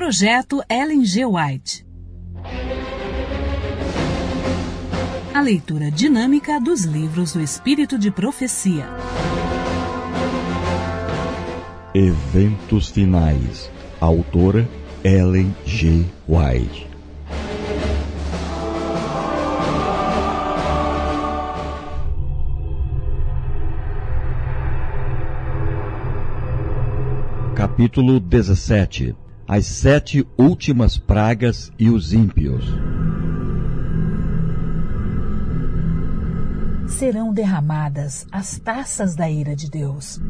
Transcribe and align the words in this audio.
Projeto 0.00 0.62
Ellen 0.66 1.04
G. 1.04 1.26
White. 1.26 1.86
A 5.34 5.42
leitura 5.42 5.90
dinâmica 5.90 6.58
dos 6.58 6.84
livros 6.84 7.34
do 7.34 7.40
Espírito 7.42 7.98
de 7.98 8.10
Profecia. 8.10 8.86
Eventos 11.94 12.88
Finais. 12.88 13.70
Autora 14.00 14.66
Ellen 15.04 15.54
G. 15.66 16.06
White. 16.26 16.88
Capítulo 27.54 28.18
17 28.18 29.14
As 29.52 29.66
sete 29.66 30.24
últimas 30.38 30.96
pragas 30.96 31.72
e 31.76 31.90
os 31.90 32.12
ímpios. 32.12 32.64
Serão 36.86 37.32
derramadas 37.32 38.28
as 38.30 38.60
taças 38.60 39.16
da 39.16 39.28
ira 39.28 39.56
de 39.56 39.68
Deus. 39.68 40.20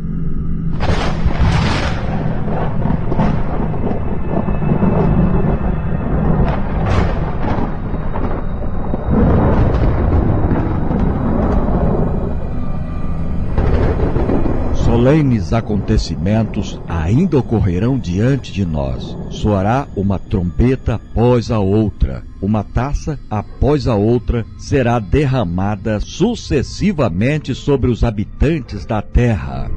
Solenes 15.00 15.54
acontecimentos 15.54 16.79
ainda 16.87 17.38
ocorrerão 17.38 17.98
diante 17.98 18.52
de 18.52 18.66
nós. 18.66 19.16
Soará 19.30 19.88
uma 19.96 20.18
trombeta 20.18 20.96
após 20.96 21.51
a 21.51 21.59
outra, 21.59 22.23
uma 22.38 22.62
taça 22.62 23.18
após 23.30 23.88
a 23.88 23.95
outra 23.95 24.45
será 24.59 24.98
derramada 24.98 26.01
sucessivamente 26.01 27.54
sobre 27.54 27.90
os 27.90 28.04
habitantes 28.04 28.84
da 28.84 29.01
terra. 29.01 29.71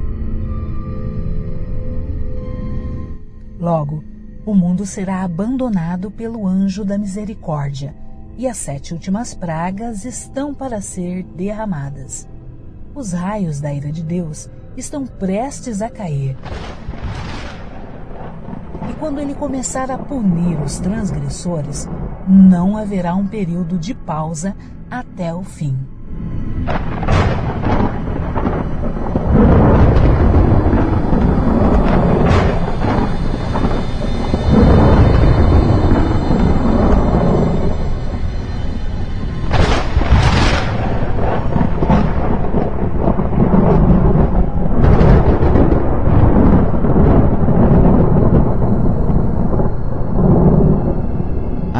Logo, 3.58 4.04
o 4.44 4.54
mundo 4.54 4.84
será 4.84 5.22
abandonado 5.22 6.10
pelo 6.10 6.46
anjo 6.46 6.84
da 6.84 6.98
misericórdia, 6.98 7.94
e 8.36 8.46
as 8.46 8.58
sete 8.58 8.92
últimas 8.92 9.32
pragas 9.32 10.04
estão 10.04 10.52
para 10.52 10.82
ser 10.82 11.22
derramadas. 11.34 12.28
Os 12.94 13.12
raios 13.12 13.58
da 13.58 13.72
ira 13.72 13.90
de 13.90 14.02
Deus 14.02 14.50
estão 14.76 15.06
prestes 15.06 15.80
a 15.82 15.88
cair. 15.88 16.36
E 18.90 18.94
quando 18.94 19.20
ele 19.20 19.34
começar 19.34 19.90
a 19.90 19.98
punir 19.98 20.60
os 20.60 20.78
transgressores, 20.78 21.88
não 22.28 22.76
haverá 22.76 23.14
um 23.14 23.26
período 23.26 23.78
de 23.78 23.94
pausa 23.94 24.56
até 24.90 25.34
o 25.34 25.42
fim. 25.42 25.76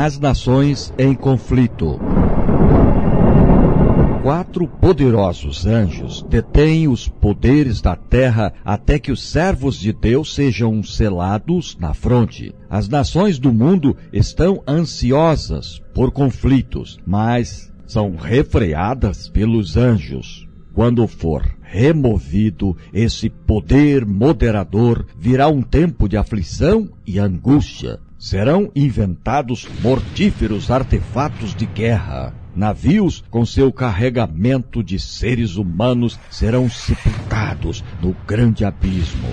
As 0.05 0.19
nações 0.19 0.93
em 0.99 1.15
conflito. 1.15 1.99
Quatro 4.23 4.69
poderosos 4.69 5.65
anjos 5.65 6.23
detêm 6.29 6.89
os 6.89 7.09
poderes 7.09 7.81
da 7.81 7.97
terra 7.97 8.53
até 8.63 8.99
que 8.99 9.11
os 9.11 9.23
servos 9.23 9.77
de 9.81 9.95
Deus 9.95 10.35
sejam 10.35 10.83
selados 10.83 11.79
na 11.81 11.95
fronte. 11.95 12.55
As 12.69 12.87
nações 12.87 13.39
do 13.39 13.51
mundo 13.51 13.97
estão 14.13 14.63
ansiosas 14.69 15.81
por 15.95 16.11
conflitos, 16.11 16.99
mas 17.07 17.73
são 17.87 18.15
refreadas 18.15 19.31
pelos 19.31 19.75
anjos. 19.75 20.47
Quando 20.75 21.07
for 21.07 21.51
removido 21.63 22.77
esse 22.93 23.31
poder 23.31 24.05
moderador, 24.05 25.07
virá 25.19 25.49
um 25.49 25.63
tempo 25.63 26.07
de 26.07 26.19
aflição 26.19 26.91
e 27.07 27.19
angústia 27.19 27.99
serão 28.19 28.71
inventados 28.75 29.69
mortíferos 29.83 30.71
artefatos 30.71 31.55
de 31.55 31.67
guerra. 31.67 32.35
Navios 32.55 33.25
com 33.31 33.45
seu 33.45 33.73
carregamento 33.73 34.83
de 34.83 34.99
seres 34.99 35.57
humanos 35.57 36.19
serão 36.31 36.71
sepultados 36.71 37.83
no 38.01 38.15
grande 38.27 38.65
abismo. 38.65 39.29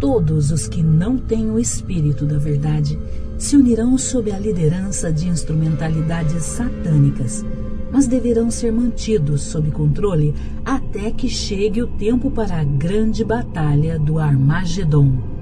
Todos 0.00 0.52
os 0.52 0.68
que 0.68 0.82
não 0.82 1.18
têm 1.18 1.50
o 1.50 1.58
espírito 1.58 2.24
da 2.24 2.38
verdade 2.38 2.98
se 3.36 3.56
unirão 3.56 3.98
sob 3.98 4.30
a 4.30 4.38
liderança 4.38 5.12
de 5.12 5.28
instrumentalidades 5.28 6.44
satânicas 6.44 7.44
mas 7.90 8.06
deverão 8.06 8.50
ser 8.50 8.72
mantidos 8.72 9.42
sob 9.42 9.70
controle 9.70 10.34
até 10.64 11.10
que 11.10 11.28
chegue 11.28 11.82
o 11.82 11.86
tempo 11.86 12.30
para 12.30 12.60
a 12.60 12.64
grande 12.64 13.24
batalha 13.24 13.98
do 13.98 14.18
Armagedon. 14.18 15.37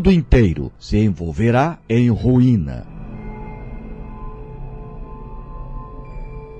Mundo 0.00 0.10
inteiro 0.10 0.72
se 0.78 0.96
envolverá 0.96 1.76
em 1.86 2.08
ruína. 2.08 2.86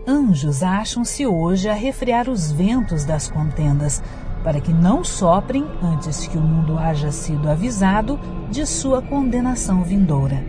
Anjos 0.06 0.62
acham-se 0.62 1.26
hoje 1.26 1.66
a 1.66 1.72
refrear 1.72 2.28
os 2.28 2.52
ventos 2.52 3.06
das 3.06 3.30
contendas, 3.30 4.02
para 4.44 4.60
que 4.60 4.74
não 4.74 5.02
soprem 5.02 5.64
antes 5.82 6.26
que 6.26 6.36
o 6.36 6.42
mundo 6.42 6.78
haja 6.78 7.10
sido 7.10 7.48
avisado 7.48 8.20
de 8.50 8.66
sua 8.66 9.00
condenação 9.00 9.82
vindoura. 9.84 10.44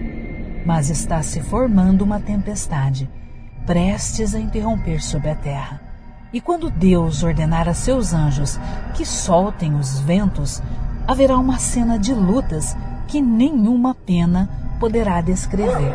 Mas 0.66 0.90
está 0.90 1.22
se 1.24 1.40
formando 1.40 2.02
uma 2.02 2.20
tempestade, 2.20 3.10
prestes 3.66 4.36
a 4.36 4.40
interromper 4.40 5.02
sobre 5.02 5.30
a 5.30 5.36
terra. 5.36 5.80
E 6.34 6.42
quando 6.42 6.70
Deus 6.70 7.24
ordenar 7.24 7.70
a 7.70 7.74
seus 7.74 8.14
anjos 8.14 8.60
que 8.94 9.06
soltem 9.06 9.76
os 9.76 10.02
ventos, 10.02 10.62
haverá 11.12 11.38
uma 11.38 11.60
cena 11.60 12.00
de 12.00 12.14
lutas 12.14 12.76
que 13.08 13.22
nenhuma 13.22 13.94
pena 13.94 14.50
poderá 14.80 15.20
descrever. 15.20 15.94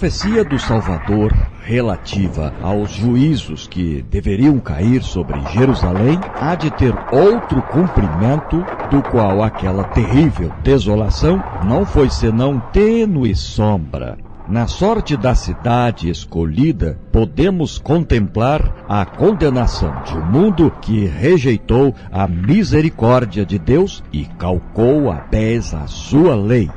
Profecia 0.00 0.42
do 0.42 0.58
Salvador 0.58 1.30
relativa 1.62 2.54
aos 2.62 2.90
juízos 2.90 3.66
que 3.68 4.02
deveriam 4.10 4.58
cair 4.58 5.02
sobre 5.02 5.38
Jerusalém 5.52 6.18
há 6.40 6.54
de 6.54 6.70
ter 6.70 6.94
outro 7.12 7.60
cumprimento, 7.70 8.64
do 8.90 9.02
qual 9.02 9.42
aquela 9.42 9.84
terrível 9.84 10.50
desolação 10.64 11.38
não 11.66 11.84
foi 11.84 12.08
senão 12.08 12.58
tênue 12.72 13.36
sombra. 13.36 14.16
Na 14.48 14.66
sorte 14.66 15.18
da 15.18 15.34
cidade 15.34 16.08
escolhida, 16.08 16.98
podemos 17.12 17.76
contemplar 17.76 18.86
a 18.88 19.04
condenação 19.04 19.92
de 20.02 20.16
um 20.16 20.24
mundo 20.24 20.72
que 20.80 21.04
rejeitou 21.04 21.94
a 22.10 22.26
misericórdia 22.26 23.44
de 23.44 23.58
Deus 23.58 24.02
e 24.10 24.24
calcou 24.24 25.10
a 25.12 25.16
pés 25.16 25.74
a 25.74 25.86
sua 25.86 26.34
lei. 26.34 26.70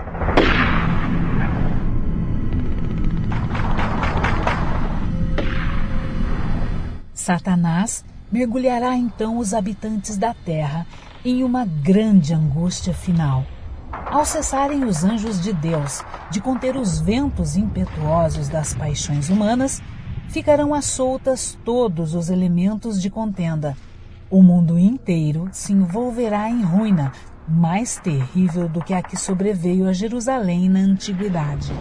Satanás 7.24 8.04
mergulhará 8.30 8.98
então 8.98 9.38
os 9.38 9.54
habitantes 9.54 10.18
da 10.18 10.34
terra 10.34 10.86
em 11.24 11.42
uma 11.42 11.64
grande 11.64 12.34
angústia 12.34 12.94
final. 12.94 13.46
Ao 14.12 14.26
cessarem 14.26 14.84
os 14.84 15.06
anjos 15.06 15.40
de 15.40 15.54
Deus 15.54 16.04
de 16.30 16.42
conter 16.42 16.76
os 16.76 17.00
ventos 17.00 17.56
impetuosos 17.56 18.50
das 18.50 18.74
paixões 18.74 19.30
humanas, 19.30 19.82
ficarão 20.28 20.74
às 20.74 20.84
soltas 20.84 21.58
todos 21.64 22.14
os 22.14 22.30
elementos 22.30 23.02
de 23.02 23.10
contenda. 23.10 23.78
O 24.30 24.44
mundo 24.44 24.78
inteiro 24.78 25.48
se 25.54 25.72
envolverá 25.72 26.50
em 26.50 26.62
ruína, 26.62 27.14
mais 27.48 27.96
terrível 28.00 28.68
do 28.68 28.84
que 28.84 28.94
a 28.94 29.02
que 29.02 29.16
sobreveio 29.16 29.88
a 29.88 29.94
Jerusalém 29.94 30.68
na 30.68 30.80
antiguidade. 30.80 31.72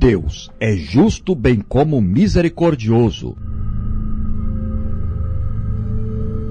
Deus 0.00 0.50
é 0.58 0.74
justo 0.74 1.34
bem 1.34 1.60
como 1.60 2.00
misericordioso. 2.00 3.36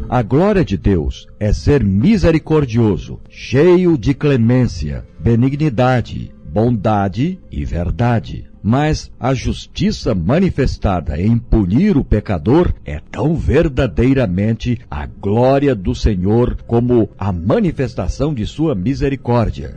A 0.08 0.22
glória 0.22 0.64
de 0.64 0.78
Deus 0.78 1.28
é 1.40 1.52
ser 1.52 1.84
misericordioso, 1.84 3.20
cheio 3.28 3.98
de 3.98 4.14
clemência, 4.14 5.04
benignidade, 5.20 6.32
bondade 6.46 7.40
e 7.52 7.66
verdade. 7.66 8.46
Mas 8.62 9.12
a 9.20 9.34
justiça 9.34 10.14
manifestada 10.14 11.20
em 11.20 11.36
punir 11.36 11.98
o 11.98 12.04
pecador 12.04 12.72
é 12.86 13.02
tão 13.10 13.36
verdadeiramente 13.36 14.80
a 14.92 15.08
glória 15.08 15.74
do 15.74 15.96
Senhor 15.96 16.56
como 16.68 17.10
a 17.18 17.32
manifestação 17.32 18.32
de 18.32 18.46
sua 18.46 18.76
misericórdia. 18.76 19.76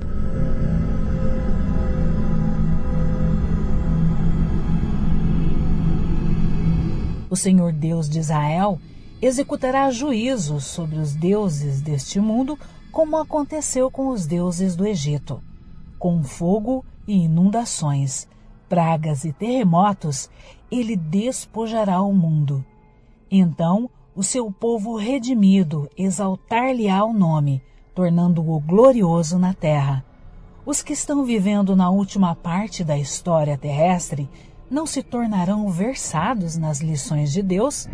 O 7.32 7.36
Senhor 7.36 7.72
Deus 7.72 8.10
de 8.10 8.18
Israel 8.18 8.78
executará 9.22 9.90
juízos 9.90 10.66
sobre 10.66 10.98
os 10.98 11.14
deuses 11.14 11.80
deste 11.80 12.20
mundo, 12.20 12.58
como 12.90 13.16
aconteceu 13.16 13.90
com 13.90 14.08
os 14.08 14.26
deuses 14.26 14.76
do 14.76 14.86
Egito. 14.86 15.42
Com 15.98 16.22
fogo 16.22 16.84
e 17.08 17.24
inundações, 17.24 18.28
pragas 18.68 19.24
e 19.24 19.32
terremotos, 19.32 20.28
ele 20.70 20.94
despojará 20.94 22.02
o 22.02 22.12
mundo. 22.12 22.62
Então, 23.30 23.88
o 24.14 24.22
seu 24.22 24.52
povo 24.52 24.94
redimido 24.98 25.88
exaltar-lhe-á 25.96 27.02
o 27.02 27.14
nome, 27.14 27.62
tornando-o 27.94 28.60
glorioso 28.60 29.38
na 29.38 29.54
terra. 29.54 30.04
Os 30.66 30.82
que 30.82 30.92
estão 30.92 31.24
vivendo 31.24 31.74
na 31.74 31.88
última 31.88 32.34
parte 32.34 32.84
da 32.84 32.98
história 32.98 33.56
terrestre 33.56 34.28
não 34.72 34.86
se 34.86 35.02
tornarão 35.02 35.68
versados 35.68 36.56
nas 36.56 36.80
lições 36.80 37.30
de 37.30 37.42
Deus? 37.42 37.86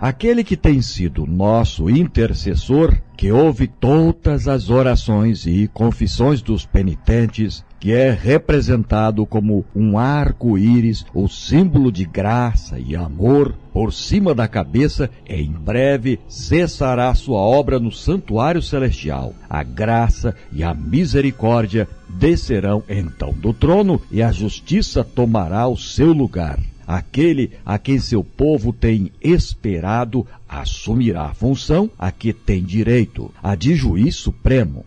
Aquele 0.00 0.44
que 0.44 0.56
tem 0.56 0.80
sido 0.80 1.26
nosso 1.26 1.90
intercessor, 1.90 2.96
que 3.16 3.32
ouve 3.32 3.66
todas 3.66 4.46
as 4.46 4.70
orações 4.70 5.44
e 5.44 5.66
confissões 5.74 6.40
dos 6.40 6.64
penitentes, 6.64 7.64
que 7.80 7.92
é 7.92 8.12
representado 8.12 9.26
como 9.26 9.64
um 9.74 9.98
arco-íris, 9.98 11.04
o 11.12 11.26
símbolo 11.26 11.90
de 11.90 12.04
graça 12.04 12.78
e 12.78 12.94
amor, 12.94 13.56
por 13.78 13.92
cima 13.92 14.34
da 14.34 14.48
cabeça, 14.48 15.08
em 15.24 15.52
breve 15.52 16.18
cessará 16.28 17.14
sua 17.14 17.38
obra 17.38 17.78
no 17.78 17.92
santuário 17.92 18.60
celestial. 18.60 19.32
A 19.48 19.62
graça 19.62 20.34
e 20.52 20.64
a 20.64 20.74
misericórdia 20.74 21.86
descerão 22.08 22.82
então 22.88 23.32
do 23.32 23.52
trono 23.52 24.02
e 24.10 24.20
a 24.20 24.32
justiça 24.32 25.04
tomará 25.04 25.68
o 25.68 25.76
seu 25.76 26.12
lugar 26.12 26.58
aquele 26.84 27.52
a 27.64 27.78
quem 27.78 28.00
seu 28.00 28.24
povo 28.24 28.72
tem 28.72 29.12
esperado 29.20 30.26
assumirá 30.48 31.26
a 31.26 31.34
função 31.34 31.88
a 31.96 32.10
que 32.10 32.32
tem 32.32 32.64
direito, 32.64 33.32
a 33.40 33.54
de 33.54 33.76
juiz 33.76 34.16
supremo. 34.16 34.84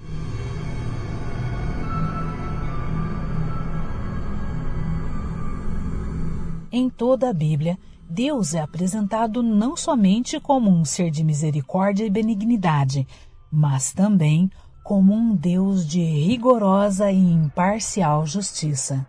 Em 6.73 6.89
toda 6.89 7.29
a 7.29 7.33
Bíblia, 7.33 7.77
Deus 8.13 8.53
é 8.53 8.59
apresentado 8.59 9.41
não 9.41 9.77
somente 9.77 10.37
como 10.37 10.69
um 10.69 10.83
ser 10.83 11.09
de 11.09 11.23
misericórdia 11.23 12.03
e 12.03 12.09
benignidade, 12.09 13.07
mas 13.49 13.93
também 13.93 14.51
como 14.83 15.13
um 15.13 15.33
Deus 15.33 15.87
de 15.87 16.03
rigorosa 16.03 17.09
e 17.09 17.17
imparcial 17.17 18.25
justiça. 18.27 19.07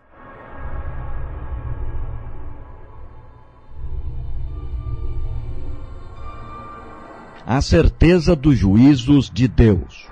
a 7.45 7.61
certeza 7.61 8.37
dos 8.37 8.57
juízos 8.57 9.29
de 9.29 9.49
Deus. 9.49 10.12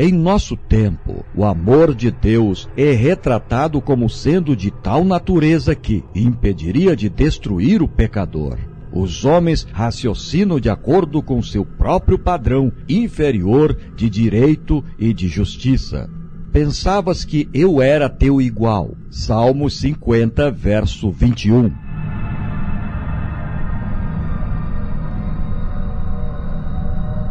Em 0.00 0.12
nosso 0.12 0.56
tempo, 0.56 1.24
o 1.34 1.44
amor 1.44 1.92
de 1.92 2.08
Deus 2.08 2.68
é 2.76 2.92
retratado 2.92 3.80
como 3.80 4.08
sendo 4.08 4.54
de 4.54 4.70
tal 4.70 5.04
natureza 5.04 5.74
que 5.74 6.04
impediria 6.14 6.94
de 6.94 7.08
destruir 7.08 7.82
o 7.82 7.88
pecador. 7.88 8.58
Os 8.92 9.24
homens 9.24 9.66
raciocinam 9.72 10.60
de 10.60 10.70
acordo 10.70 11.20
com 11.20 11.42
seu 11.42 11.64
próprio 11.64 12.16
padrão 12.16 12.72
inferior 12.88 13.76
de 13.96 14.08
direito 14.08 14.84
e 14.96 15.12
de 15.12 15.26
justiça. 15.26 16.08
Pensavas 16.52 17.24
que 17.24 17.48
eu 17.52 17.82
era 17.82 18.08
teu 18.08 18.40
igual. 18.40 18.94
Salmo 19.10 19.68
50, 19.68 20.48
verso 20.52 21.10
21. 21.10 21.87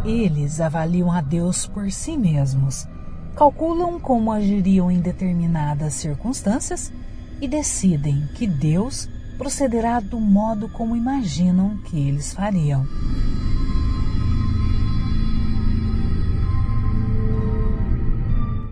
Eles 0.08 0.58
avaliam 0.58 1.12
a 1.12 1.20
Deus 1.20 1.66
por 1.66 1.92
si 1.92 2.16
mesmos, 2.16 2.88
calculam 3.36 4.00
como 4.00 4.32
agiriam 4.32 4.90
em 4.90 5.00
determinadas 5.00 5.92
circunstâncias 5.92 6.90
e 7.42 7.46
decidem 7.46 8.26
que 8.34 8.46
Deus 8.46 9.06
procederá 9.36 10.00
do 10.00 10.18
modo 10.18 10.66
como 10.70 10.96
imaginam 10.96 11.76
que 11.84 12.08
eles 12.08 12.32
fariam. 12.32 12.86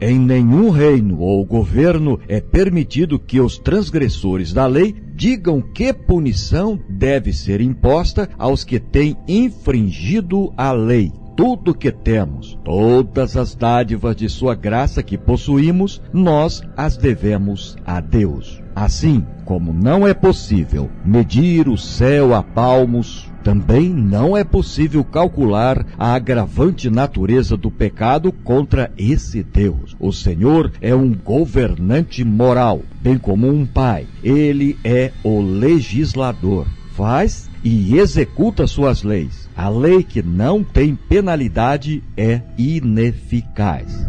Em 0.01 0.19
nenhum 0.19 0.71
reino 0.71 1.21
ou 1.21 1.45
governo 1.45 2.19
é 2.27 2.41
permitido 2.41 3.19
que 3.19 3.43
os 3.43 3.59
transgressores 3.59 4.55
da 4.55 4.67
lei 4.67 4.95
digam 5.15 5.61
que 5.61 5.93
punição 5.93 6.81
deve 6.89 7.31
ser 7.31 7.61
imposta 7.61 8.27
aos 8.39 8.65
que 8.65 8.81
têm 8.81 9.15
infringido 9.29 10.51
a 10.57 10.73
lei. 10.73 11.13
Tudo 11.37 11.75
que 11.75 11.93
temos, 11.93 12.59
todas 12.65 13.37
as 13.37 13.55
dádivas 13.55 14.17
de 14.17 14.27
Sua 14.27 14.55
graça 14.55 15.03
que 15.03 15.19
possuímos, 15.19 16.01
nós 16.11 16.63
as 16.75 16.97
devemos 16.97 17.77
a 17.85 18.01
Deus. 18.01 18.63
Assim 18.75 19.25
como 19.45 19.71
não 19.71 20.07
é 20.07 20.15
possível 20.15 20.91
medir 21.05 21.69
o 21.69 21.77
céu 21.77 22.35
a 22.35 22.43
palmos, 22.43 23.31
também 23.45 23.91
não 23.91 24.35
é 24.35 24.43
possível 24.43 25.05
calcular 25.05 25.87
a 25.99 26.15
agravante 26.15 26.89
natureza 26.89 27.55
do 27.55 27.71
pecado 27.71 28.33
contra 28.33 28.91
esse 28.97 29.43
Deus. 29.43 29.95
O 30.01 30.13
Senhor 30.13 30.73
é 30.81 30.95
um 30.95 31.13
governante 31.13 32.25
moral, 32.25 32.81
bem 33.03 33.19
como 33.19 33.47
um 33.47 33.67
pai. 33.67 34.07
Ele 34.25 34.79
é 34.83 35.13
o 35.23 35.41
legislador. 35.41 36.67
Faz 36.95 37.51
e 37.69 37.99
executa 37.99 38.65
suas 38.65 39.03
leis. 39.03 39.51
A 39.57 39.69
lei 39.69 40.05
que 40.05 40.23
não 40.23 40.63
tem 40.63 40.95
penalidade 40.95 42.01
é 42.17 42.41
ineficaz. 42.57 44.07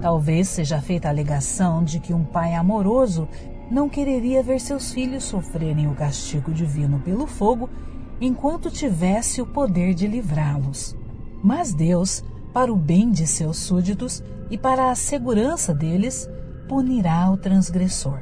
Talvez 0.00 0.48
seja 0.48 0.80
feita 0.80 1.08
a 1.08 1.10
alegação 1.10 1.84
de 1.84 2.00
que 2.00 2.14
um 2.14 2.24
pai 2.24 2.54
amoroso 2.54 3.28
não 3.70 3.86
quereria 3.86 4.42
ver 4.42 4.58
seus 4.58 4.90
filhos 4.90 5.24
sofrerem 5.24 5.88
o 5.88 5.94
castigo 5.94 6.54
divino 6.54 7.00
pelo 7.00 7.26
fogo 7.26 7.68
enquanto 8.18 8.70
tivesse 8.70 9.42
o 9.42 9.46
poder 9.46 9.92
de 9.92 10.06
livrá-los. 10.06 10.96
Mas 11.44 11.74
Deus, 11.74 12.24
para 12.54 12.72
o 12.72 12.76
bem 12.76 13.10
de 13.10 13.26
seus 13.26 13.58
súditos 13.58 14.22
e 14.50 14.56
para 14.56 14.90
a 14.90 14.94
segurança 14.94 15.74
deles, 15.74 16.26
punirá 16.66 17.30
o 17.30 17.36
transgressor. 17.36 18.18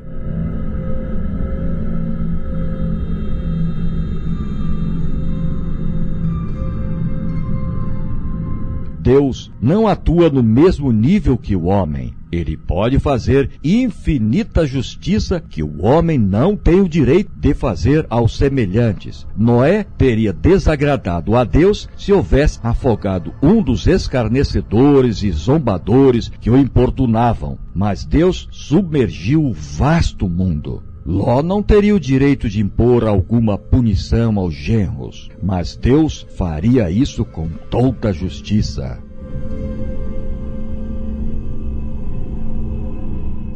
Deus 9.01 9.53
não 9.61 9.87
atua 9.87 10.31
no 10.31 10.43
mesmo 10.43 10.91
nível 10.91 11.37
que 11.37 11.55
o 11.55 11.65
homem. 11.65 12.15
Ele 12.35 12.57
pode 12.57 12.99
fazer 12.99 13.50
infinita 13.62 14.67
justiça 14.67 15.41
que 15.41 15.62
o 15.62 15.85
homem 15.85 16.19
não 16.19 16.57
tem 16.57 16.81
o 16.81 16.88
direito 16.88 17.31
de 17.37 17.55
fazer 17.55 18.05
aos 18.11 18.37
semelhantes. 18.37 19.25
Noé 19.37 19.85
teria 19.97 20.33
desagradado 20.33 21.37
a 21.37 21.45
Deus 21.45 21.88
se 21.97 22.12
houvesse 22.12 22.59
afogado 22.62 23.33
um 23.41 23.62
dos 23.62 23.87
escarnecedores 23.87 25.23
e 25.23 25.31
zombadores 25.31 26.29
que 26.41 26.50
o 26.50 26.57
importunavam. 26.57 27.57
Mas 27.73 28.05
Deus 28.05 28.49
submergiu 28.50 29.45
o 29.45 29.53
vasto 29.53 30.29
mundo. 30.29 30.83
Ló 31.07 31.41
não 31.41 31.62
teria 31.62 31.95
o 31.95 32.00
direito 32.00 32.49
de 32.49 32.61
impor 32.61 33.07
alguma 33.07 33.57
punição 33.57 34.38
aos 34.38 34.55
genros, 34.55 35.31
mas 35.43 35.76
Deus 35.76 36.26
faria 36.37 36.91
isso 36.91 37.25
com 37.25 37.49
toda 37.71 38.12
justiça. 38.12 38.99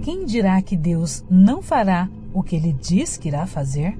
Quem 0.08 0.24
dirá 0.24 0.62
que 0.62 0.74
Deus 0.74 1.22
não 1.28 1.60
fará 1.60 2.08
o 2.32 2.42
que 2.42 2.56
ele 2.56 2.72
diz 2.72 3.18
que 3.18 3.28
irá 3.28 3.46
fazer? 3.46 3.94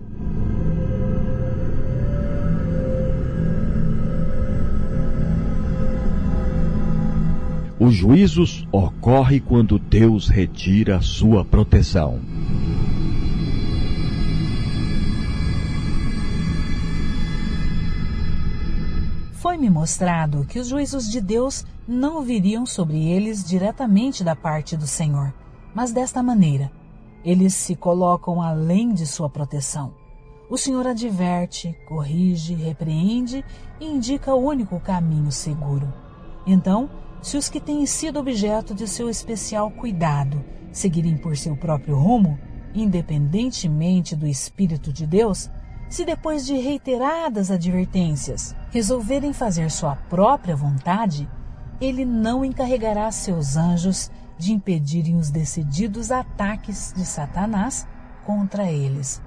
Os 7.79 7.93
juízos 7.93 8.67
ocorrem 8.73 9.39
quando 9.39 9.79
Deus 9.79 10.31
retira 10.31 11.03
sua 11.03 11.45
proteção. 11.45 12.19
Foi-me 19.35 19.69
mostrado 19.69 20.47
que 20.47 20.59
os 20.59 20.69
juízos 20.69 21.07
de 21.07 21.21
Deus 21.21 21.67
não 21.87 22.23
viriam 22.23 22.65
sobre 22.65 22.97
eles 22.97 23.45
diretamente 23.45 24.25
da 24.25 24.35
parte 24.35 24.75
do 24.75 24.87
Senhor, 24.87 25.35
mas 25.79 25.93
desta 25.93 26.25
maneira. 26.25 26.73
Eles 27.25 27.55
se 27.55 27.77
colocam 27.77 28.43
além 28.43 28.93
de 28.93 29.07
sua 29.07 29.31
proteção. 29.31 29.95
O 30.51 30.59
Senhor 30.59 30.85
adverte, 30.85 31.73
corrige, 31.87 32.53
repreende 32.53 33.45
e 33.79 33.87
indica 33.87 34.35
o 34.35 34.45
único 34.45 34.81
caminho 34.81 35.31
seguro. 35.31 35.95
Então, 36.45 36.91
se 37.23 37.37
os 37.37 37.49
que 37.49 37.61
têm 37.61 37.87
sido 37.87 38.19
objeto 38.19 38.75
de 38.75 38.89
seu 38.89 39.09
especial 39.09 39.71
cuidado 39.71 40.45
seguirem 40.73 41.17
por 41.17 41.37
seu 41.37 41.57
próprio 41.57 41.97
rumo, 41.97 42.37
independentemente 42.75 44.17
do 44.17 44.27
Espírito 44.27 44.93
de 44.93 45.07
Deus, 45.07 45.49
se 45.89 46.05
depois 46.05 46.45
de 46.45 46.57
reiteradas 46.57 47.53
advertências 47.53 48.53
resolverem 48.73 49.33
fazer 49.33 49.71
sua 49.71 49.95
própria 49.95 50.57
vontade, 50.57 51.31
ele 51.81 52.05
não 52.05 52.45
encarregará 52.45 53.13
seus 53.13 53.57
anjos 53.57 54.11
de 54.39 54.53
impedirem 54.53 55.17
os 55.17 55.31
decididos 55.31 56.11
ataques 56.11 56.93
de 56.97 57.05
Satanás 57.05 57.87
contra 58.25 58.71
eles. 58.71 59.21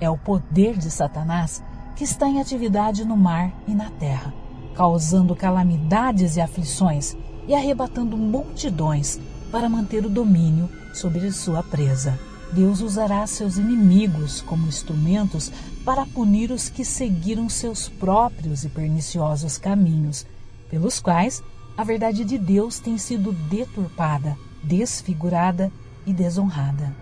É 0.00 0.08
o 0.08 0.16
poder 0.16 0.76
de 0.76 0.90
Satanás 0.90 1.62
que 1.96 2.04
está 2.04 2.28
em 2.28 2.40
atividade 2.40 3.04
no 3.04 3.16
mar 3.16 3.52
e 3.66 3.74
na 3.74 3.90
terra, 3.90 4.32
causando 4.74 5.34
calamidades 5.34 6.36
e 6.36 6.40
aflições 6.40 7.16
e 7.48 7.54
arrebatando 7.54 8.16
multidões 8.16 9.18
para 9.50 9.68
manter 9.68 10.04
o 10.04 10.10
domínio 10.10 10.68
sobre 10.92 11.30
sua 11.32 11.62
presa. 11.62 12.18
Deus 12.52 12.80
usará 12.80 13.26
seus 13.26 13.56
inimigos 13.56 14.40
como 14.42 14.68
instrumentos 14.68 15.50
para 15.84 16.06
punir 16.06 16.50
os 16.50 16.68
que 16.68 16.84
seguiram 16.84 17.48
seus 17.48 17.88
próprios 17.88 18.64
e 18.64 18.68
perniciosos 18.68 19.58
caminhos, 19.58 20.26
pelos 20.70 21.00
quais 21.00 21.42
a 21.76 21.84
verdade 21.84 22.24
de 22.24 22.38
Deus 22.38 22.78
tem 22.78 22.96
sido 22.96 23.32
deturpada, 23.32 24.36
desfigurada 24.62 25.70
e 26.06 26.12
desonrada. 26.12 26.94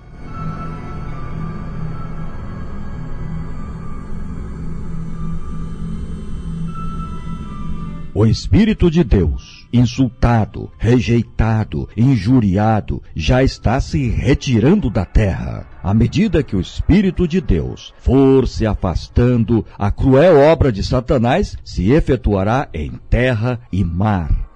O 8.17 8.25
Espírito 8.25 8.89
de 8.89 9.03
Deus, 9.03 9.67
insultado, 9.73 10.71
rejeitado, 10.79 11.89
injuriado, 11.97 13.03
já 13.15 13.43
está 13.43 13.81
se 13.81 14.09
retirando 14.09 14.89
da 14.89 15.05
terra. 15.05 15.67
À 15.83 15.93
medida 15.93 16.41
que 16.41 16.55
o 16.55 16.61
Espírito 16.61 17.27
de 17.27 17.41
Deus 17.41 17.93
for 17.99 18.47
se 18.47 18.65
afastando, 18.65 19.67
a 19.77 19.91
cruel 19.91 20.39
obra 20.39 20.71
de 20.71 20.85
Satanás 20.85 21.59
se 21.65 21.91
efetuará 21.91 22.69
em 22.73 22.93
terra 23.11 23.59
e 23.73 23.83
mar. 23.83 24.54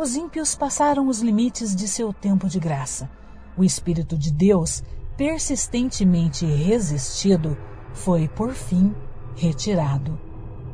Os 0.00 0.14
ímpios 0.14 0.54
passaram 0.54 1.08
os 1.08 1.20
limites 1.20 1.74
de 1.74 1.88
seu 1.88 2.12
tempo 2.12 2.48
de 2.48 2.60
graça. 2.60 3.10
O 3.56 3.64
Espírito 3.64 4.16
de 4.16 4.30
Deus 4.32 4.80
persistentemente 5.16 6.46
resistido, 6.46 7.58
foi, 7.92 8.28
por 8.28 8.54
fim, 8.54 8.94
retirado. 9.34 10.16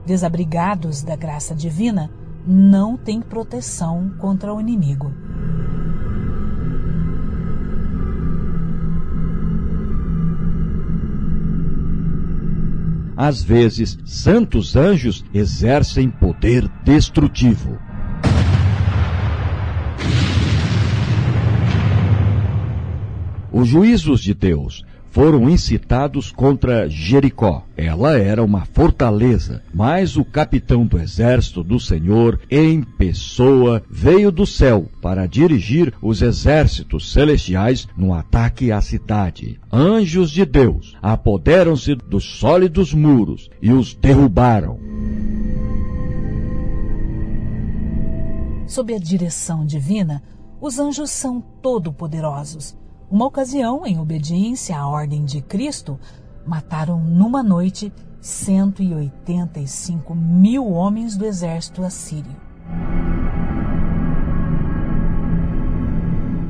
Desabrigados 0.05 1.03
da 1.03 1.17
graça 1.17 1.55
divina, 1.55 2.11
não 2.47 2.99
têm 2.99 3.23
proteção 3.23 4.11
contra 4.19 4.53
o 4.53 4.61
inimigo. 4.61 5.11
Às 13.17 13.43
vezes, 13.43 13.97
santos 14.05 14.77
anjos 14.77 15.25
exercem 15.33 16.11
poder 16.11 16.69
destrutivo. 16.85 17.79
Os 23.57 23.69
juízos 23.69 24.21
de 24.21 24.35
Deus 24.35 24.85
foram 25.13 25.49
incitados 25.49 26.33
contra 26.33 26.89
Jericó. 26.89 27.65
Ela 27.77 28.19
era 28.19 28.43
uma 28.43 28.65
fortaleza, 28.65 29.63
mas 29.73 30.17
o 30.17 30.25
capitão 30.25 30.85
do 30.85 30.99
exército 30.99 31.63
do 31.63 31.79
Senhor, 31.79 32.41
em 32.51 32.83
pessoa, 32.83 33.81
veio 33.89 34.33
do 34.33 34.45
céu 34.45 34.87
para 35.01 35.27
dirigir 35.27 35.95
os 36.03 36.21
exércitos 36.21 37.13
celestiais 37.13 37.87
no 37.97 38.13
ataque 38.13 38.73
à 38.73 38.81
cidade. 38.81 39.61
Anjos 39.73 40.33
de 40.33 40.45
Deus 40.45 40.97
apoderam-se 41.01 41.95
dos 41.95 42.25
sólidos 42.25 42.93
muros 42.93 43.49
e 43.63 43.73
os 43.73 43.95
derrubaram. 43.95 44.81
Sob 48.67 48.93
a 48.93 48.99
direção 48.99 49.65
divina, 49.65 50.21
os 50.61 50.81
anjos 50.81 51.11
são 51.11 51.41
todo-poderosos 51.63 52.77
uma 53.11 53.27
ocasião, 53.27 53.87
em 53.87 53.99
obediência 53.99 54.77
à 54.77 54.87
ordem 54.89 55.25
de 55.25 55.41
Cristo, 55.41 55.99
mataram 56.47 56.99
numa 56.99 57.43
noite 57.43 57.93
185 58.21 60.15
mil 60.15 60.71
homens 60.71 61.17
do 61.17 61.25
exército 61.27 61.83
assírio. 61.83 62.35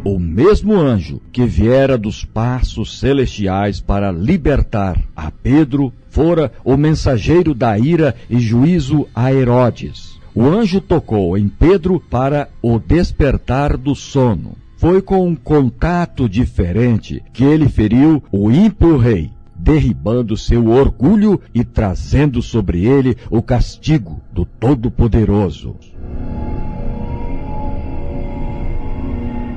O 0.05 0.19
mesmo 0.19 0.75
anjo 0.75 1.21
que 1.33 1.47
viera 1.47 1.97
dos 1.97 2.25
passos 2.25 2.99
celestiais 3.01 3.81
para 3.81 4.13
libertar 4.13 5.03
a 5.17 5.31
Pedro 5.31 5.93
fora 6.11 6.53
o 6.63 6.77
mensageiro 6.77 7.55
da 7.55 7.79
ira 7.79 8.15
e 8.29 8.39
juízo 8.39 9.09
a 9.15 9.33
Herodes. 9.33 10.21
O 10.35 10.45
anjo 10.45 10.81
tocou 10.81 11.39
em 11.39 11.49
Pedro 11.49 11.99
para 11.99 12.49
o 12.61 12.79
despertar 12.79 13.77
do 13.77 13.95
sono 13.95 14.64
foi 14.85 15.01
com 15.01 15.27
um 15.27 15.35
contato 15.35 16.29
diferente 16.29 17.25
que 17.33 17.43
ele 17.43 17.71
feriu 17.71 18.23
o 18.31 18.51
ímpio 18.51 18.99
rei, 18.99 19.33
derribando 19.57 20.37
seu 20.37 20.69
orgulho 20.69 21.41
e 21.55 21.65
trazendo 21.65 22.43
sobre 22.43 22.85
ele 22.85 23.17
o 23.31 23.41
castigo 23.41 24.21
do 24.31 24.45
Todo-Poderoso. 24.45 25.75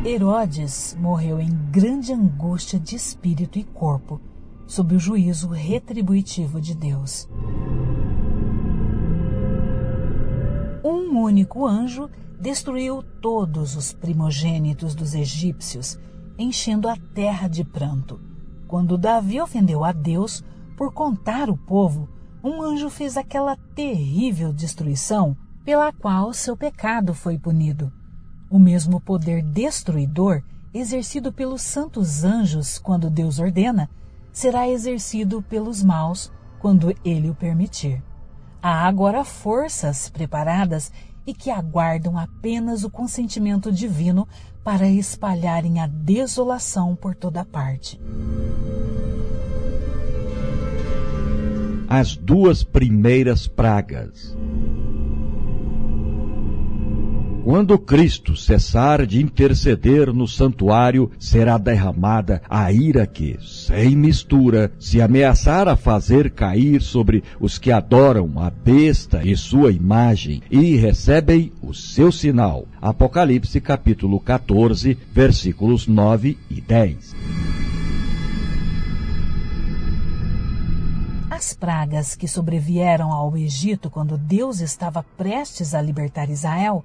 Herodes 0.06 0.96
morreu 0.98 1.42
em 1.42 1.52
grande 1.74 2.14
angústia 2.14 2.80
de 2.80 2.96
espírito 2.96 3.60
e 3.60 3.66
corpo, 3.66 4.22
sob 4.66 4.96
o 4.96 5.00
juízo 5.00 5.50
retributivo 5.50 6.62
de 6.62 6.74
Deus. 6.74 7.28
Um 10.82 11.20
único 11.20 11.68
anjo 11.68 12.10
destruiu 12.40 13.04
todos 13.22 13.76
os 13.76 13.94
primogênitos 13.94 14.94
dos 14.94 15.14
egípcios, 15.14 16.00
enchendo 16.38 16.88
a 16.88 16.96
terra 17.14 17.48
de 17.48 17.64
pranto. 17.64 18.20
Quando 18.68 18.98
Davi 18.98 19.42
ofendeu 19.42 19.84
a 19.84 19.92
Deus 19.92 20.44
por 20.76 20.94
contar 20.94 21.50
o 21.50 21.58
povo, 21.58 22.08
um 22.44 22.62
anjo 22.62 22.90
fez 22.90 23.18
aquela 23.18 23.58
terrível 23.74 24.54
destruição 24.54 25.36
pela 25.66 25.92
qual 25.92 26.34
seu 26.34 26.56
pecado 26.56 27.14
foi 27.14 27.38
punido. 27.38 27.92
O 28.50 28.60
mesmo 28.60 29.02
poder 29.02 29.42
destruidor 29.42 30.44
exercido 30.74 31.32
pelos 31.32 31.62
santos 31.62 32.24
anjos 32.24 32.78
quando 32.78 33.10
Deus 33.10 33.40
ordena, 33.40 33.90
será 34.32 34.68
exercido 34.68 35.42
pelos 35.42 35.84
maus 35.84 36.32
quando 36.60 36.96
ele 37.04 37.30
o 37.30 37.36
permitir. 37.36 38.04
Há 38.62 38.88
agora 38.88 39.24
forças 39.24 40.10
preparadas 40.10 40.92
e 41.28 41.34
que 41.34 41.52
aguardam 41.52 42.18
apenas 42.18 42.86
o 42.86 42.90
consentimento 42.90 43.70
divino 43.70 44.26
para 44.64 44.88
espalharem 44.88 45.82
a 45.82 45.88
desolação 45.88 46.96
por 46.96 47.14
toda 47.14 47.44
parte. 47.44 48.00
As 51.90 52.16
duas 52.16 52.64
primeiras 52.64 53.46
pragas. 53.46 54.37
Quando 57.48 57.80
Cristo 57.80 58.36
cessar 58.36 59.06
de 59.06 59.22
interceder 59.22 60.14
no 60.14 60.28
santuário, 60.28 61.10
será 61.18 61.58
derramada 61.58 62.42
a 62.50 62.70
ira 62.74 63.08
que, 63.08 63.40
sem 63.42 63.96
mistura, 63.96 64.70
se 64.78 65.02
ameaçar 65.02 65.66
a 65.70 65.78
fazer 65.78 66.32
cair 66.32 66.82
sobre 66.82 67.24
os 67.40 67.58
que 67.58 67.72
adoram 67.72 68.34
a 68.36 68.50
besta 68.50 69.24
e 69.24 69.34
sua 69.38 69.72
imagem 69.72 70.42
e 70.52 70.76
recebem 70.76 71.54
o 71.62 71.74
seu 71.74 72.12
sinal. 72.12 72.68
Apocalipse 72.82 73.62
capítulo 73.62 74.20
14, 74.20 74.98
versículos 75.14 75.88
9 75.88 76.38
e 76.50 76.60
10. 76.60 77.16
As 81.30 81.54
pragas 81.54 82.14
que 82.14 82.28
sobrevieram 82.28 83.14
ao 83.14 83.38
Egito 83.38 83.90
quando 83.90 84.18
Deus 84.18 84.60
estava 84.60 85.06
prestes 85.16 85.74
a 85.74 85.82
libertar 85.82 86.30
Israel 86.30 86.84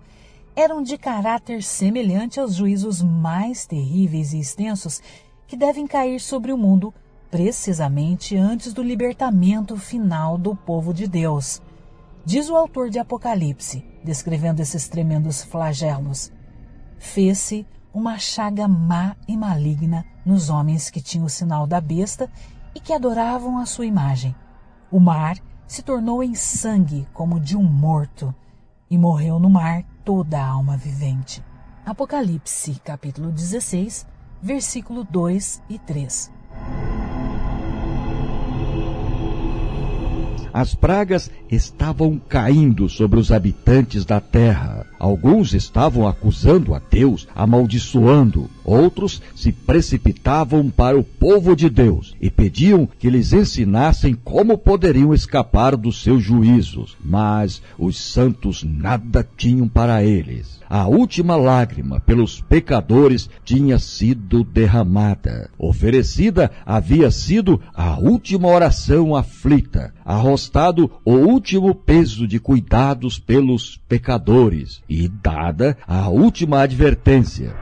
eram 0.55 0.83
de 0.83 0.99
caráter 0.99 1.63
semelhante 1.63 2.39
aos 2.39 2.55
juízos 2.55 3.03
mais 3.03 3.67
terríveis 3.67 4.33
e 4.33 4.39
extensos 4.39 5.01
que 5.47 5.57
devem 5.57 5.87
cair 5.87 6.21
sobre 6.21 6.53
o 6.53 6.59
mundo 6.59 6.93
precisamente 7.31 8.37
antes 8.37 8.75
do 8.75 8.83
libertamento 8.83 9.77
final 9.77 10.37
do 10.37 10.55
povo 10.55 10.93
de 10.93 11.07
Deus. 11.07 11.63
Diz 12.25 12.51
o 12.51 12.57
autor 12.57 12.91
de 12.91 12.99
Apocalipse, 12.99 13.85
descrevendo 14.05 14.61
esses 14.61 14.87
tremendos 14.87 15.43
flagelos: 15.43 16.31
Fez-se 16.99 17.67
uma 17.93 18.19
chaga 18.19 18.69
má 18.69 19.17
e 19.27 19.37
maligna 19.37 20.05
nos 20.25 20.51
homens 20.51 20.91
que 20.91 21.01
tinham 21.01 21.27
o 21.27 21.31
sinal 21.31 21.67
da 21.67 21.81
besta 21.81 22.31
e 22.75 22.81
que 22.81 22.93
adoravam 22.93 23.59
a 23.59 23.67
sua 23.67 23.87
imagem. 23.87 24.35
O 24.91 25.01
mar 25.01 25.37
se 25.67 25.83
tornou 25.83 26.23
em 26.23 26.35
sangue 26.35 27.09
como 27.15 27.41
de 27.41 27.57
um 27.57 27.63
morto, 27.63 28.35
e 28.91 28.99
morreu 28.99 29.39
no 29.39 29.49
mar 29.49 29.85
toda 30.05 30.39
a 30.39 30.47
alma 30.47 30.77
vivente. 30.77 31.43
Apocalipse, 31.85 32.81
capítulo 32.85 33.31
16, 33.31 34.07
versículo 34.41 35.05
2 35.05 35.63
e 35.69 35.79
3. 35.79 36.31
As 40.53 40.75
pragas 40.75 41.31
estavam 41.51 42.19
caindo 42.19 42.87
sobre 42.87 43.19
os 43.19 43.33
habitantes 43.33 44.05
da 44.05 44.21
terra. 44.21 44.87
Alguns 44.99 45.55
estavam 45.55 46.07
acusando 46.07 46.75
a 46.75 46.79
Deus, 46.79 47.27
amaldiçoando. 47.35 48.51
Outros 48.65 49.21
se 49.35 49.53
precipitavam 49.53 50.71
para 50.71 50.99
o 50.99 51.05
povo 51.05 51.57
de 51.57 51.69
Deus 51.69 52.15
e 52.21 52.31
pediam 52.31 52.89
que 52.99 53.11
lhes 53.11 53.33
ensinassem 53.33 54.15
como 54.15 54.57
poderiam 54.59 55.13
escapar 55.13 55.77
dos 55.77 56.03
seus 56.03 56.23
juízos. 56.23 56.97
Mas 57.05 57.63
os 57.79 57.97
santos 57.97 58.63
nada 58.63 59.27
tinham 59.37 59.69
para 59.69 60.05
eles 60.05 60.63
a 60.73 60.87
última 60.87 61.37
lágrima 61.37 62.01
pelos 62.01 62.41
pecadores 62.41 63.29
tinha 63.45 63.79
sido 63.79 64.43
derramada. 64.43 65.51
Oferecida 65.59 66.51
havia 66.65 67.11
sido 67.11 67.61
a 67.75 67.99
última 67.99 68.49
oração 68.49 69.15
aflita, 69.15 69.93
arrostado 70.03 70.91
o 71.05 71.13
último 71.13 71.75
peso 71.75 72.27
de 72.27 72.41
cuidados 72.41 73.19
pelos 73.19 73.77
pecadores 73.87 74.83
e 74.89 75.09
dada 75.09 75.77
a 75.87 76.09
última 76.09 76.63
advertência. 76.63 77.55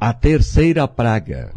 A 0.00 0.12
terceira 0.12 0.86
praga. 0.86 1.52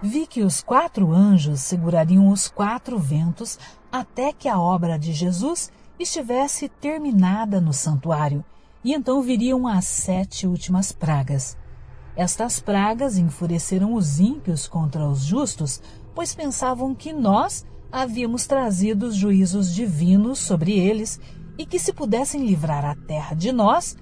Vi 0.00 0.24
que 0.24 0.44
os 0.44 0.62
quatro 0.62 1.10
anjos 1.10 1.62
segurariam 1.62 2.28
os 2.28 2.46
quatro 2.46 2.96
ventos 2.96 3.58
até 3.90 4.32
que 4.32 4.48
a 4.48 4.56
obra 4.56 5.00
de 5.00 5.12
Jesus 5.12 5.72
estivesse 5.98 6.68
terminada 6.68 7.60
no 7.60 7.72
santuário, 7.72 8.44
e 8.84 8.94
então 8.94 9.20
viriam 9.20 9.66
as 9.66 9.84
sete 9.84 10.46
últimas 10.46 10.92
pragas. 10.92 11.58
Estas 12.14 12.60
pragas 12.60 13.18
enfureceram 13.18 13.94
os 13.94 14.20
ímpios 14.20 14.68
contra 14.68 15.08
os 15.08 15.24
justos, 15.24 15.82
pois 16.14 16.36
pensavam 16.36 16.94
que 16.94 17.12
nós 17.12 17.66
havíamos 17.90 18.46
trazido 18.46 19.06
os 19.06 19.16
juízos 19.16 19.74
divinos 19.74 20.38
sobre 20.38 20.78
eles 20.78 21.18
e 21.58 21.66
que 21.66 21.80
se 21.80 21.92
pudessem 21.92 22.46
livrar 22.46 22.84
a 22.84 22.94
terra 22.94 23.34
de 23.34 23.50
nós, 23.50 23.96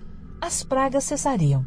as 0.44 0.62
pragas 0.62 1.04
cessariam. 1.04 1.66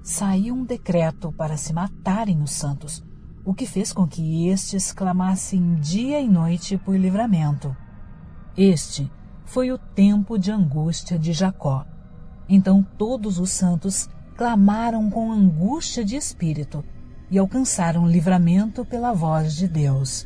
Saiu 0.00 0.54
um 0.54 0.64
decreto 0.64 1.32
para 1.32 1.56
se 1.56 1.72
matarem 1.72 2.40
os 2.42 2.52
santos 2.52 3.02
o 3.44 3.52
que 3.52 3.66
fez 3.66 3.92
com 3.92 4.06
que 4.06 4.48
estes 4.48 4.92
clamassem 4.92 5.74
dia 5.74 6.20
e 6.20 6.28
noite 6.28 6.78
por 6.78 6.96
livramento. 6.96 7.76
Este 8.56 9.10
foi 9.44 9.72
o 9.72 9.76
tempo 9.76 10.38
de 10.38 10.52
angústia 10.52 11.18
de 11.18 11.32
Jacó. 11.32 11.84
Então 12.48 12.86
todos 12.96 13.40
os 13.40 13.50
santos 13.50 14.08
clamaram 14.36 15.10
com 15.10 15.32
angústia 15.32 16.04
de 16.04 16.14
espírito 16.14 16.84
e 17.28 17.36
alcançaram 17.36 18.06
livramento 18.06 18.84
pela 18.84 19.12
voz 19.12 19.56
de 19.56 19.66
Deus. 19.66 20.24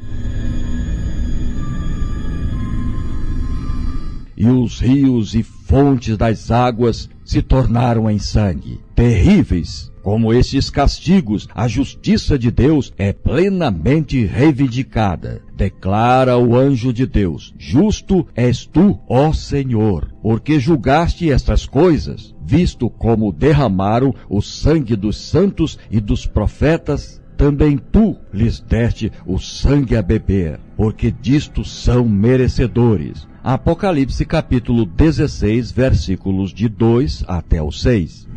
E 4.36 4.46
os 4.46 4.78
rios 4.78 5.34
e 5.34 5.42
fontes 5.68 6.16
das 6.16 6.50
águas 6.50 7.10
se 7.22 7.42
tornaram 7.42 8.10
em 8.10 8.18
sangue, 8.18 8.80
terríveis 8.94 9.92
como 10.08 10.32
estes 10.32 10.70
castigos, 10.70 11.46
a 11.54 11.68
justiça 11.68 12.38
de 12.38 12.50
Deus 12.50 12.94
é 12.96 13.12
plenamente 13.12 14.24
reivindicada. 14.24 15.42
Declara 15.54 16.38
o 16.38 16.56
anjo 16.56 16.94
de 16.94 17.04
Deus: 17.04 17.54
Justo 17.58 18.26
és 18.34 18.64
tu, 18.64 18.98
ó 19.06 19.34
Senhor, 19.34 20.10
porque 20.22 20.58
julgaste 20.58 21.30
estas 21.30 21.66
coisas, 21.66 22.34
visto 22.42 22.88
como 22.88 23.30
derramaram 23.30 24.14
o 24.30 24.40
sangue 24.40 24.96
dos 24.96 25.18
santos 25.18 25.78
e 25.90 26.00
dos 26.00 26.24
profetas 26.24 27.20
também 27.36 27.78
tu 27.78 28.16
lhes 28.32 28.58
deste 28.58 29.12
o 29.24 29.38
sangue 29.38 29.94
a 29.94 30.02
beber, 30.02 30.58
porque 30.76 31.10
disto 31.10 31.64
são 31.64 32.08
merecedores. 32.08 33.28
Apocalipse 33.50 34.26
capítulo 34.26 34.84
16, 34.84 35.72
versículos 35.72 36.52
de 36.52 36.68
2 36.68 37.24
até 37.26 37.62
o 37.62 37.72
6. 37.72 38.28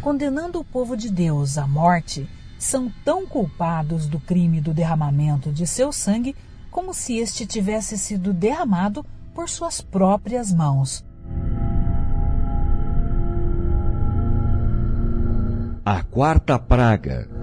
condenando 0.00 0.58
o 0.58 0.64
povo 0.64 0.96
de 0.96 1.12
Deus 1.12 1.58
à 1.58 1.68
morte, 1.68 2.28
são 2.58 2.90
tão 3.04 3.24
culpados 3.24 4.08
do 4.08 4.18
crime 4.18 4.60
do 4.60 4.74
derramamento 4.74 5.52
de 5.52 5.64
seu 5.64 5.92
sangue 5.92 6.34
como 6.72 6.92
se 6.92 7.18
este 7.18 7.46
tivesse 7.46 7.96
sido 7.96 8.32
derramado 8.32 9.06
por 9.32 9.48
suas 9.48 9.80
próprias 9.80 10.52
mãos. 10.52 11.04
A 15.84 16.02
quarta 16.02 16.58
praga. 16.58 17.37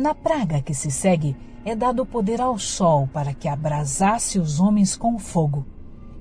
Na 0.00 0.14
praga 0.14 0.62
que 0.62 0.72
se 0.72 0.90
segue, 0.90 1.36
é 1.62 1.76
dado 1.76 2.06
poder 2.06 2.40
ao 2.40 2.58
sol 2.58 3.06
para 3.12 3.34
que 3.34 3.46
abrasasse 3.46 4.38
os 4.38 4.58
homens 4.58 4.96
com 4.96 5.18
fogo. 5.18 5.66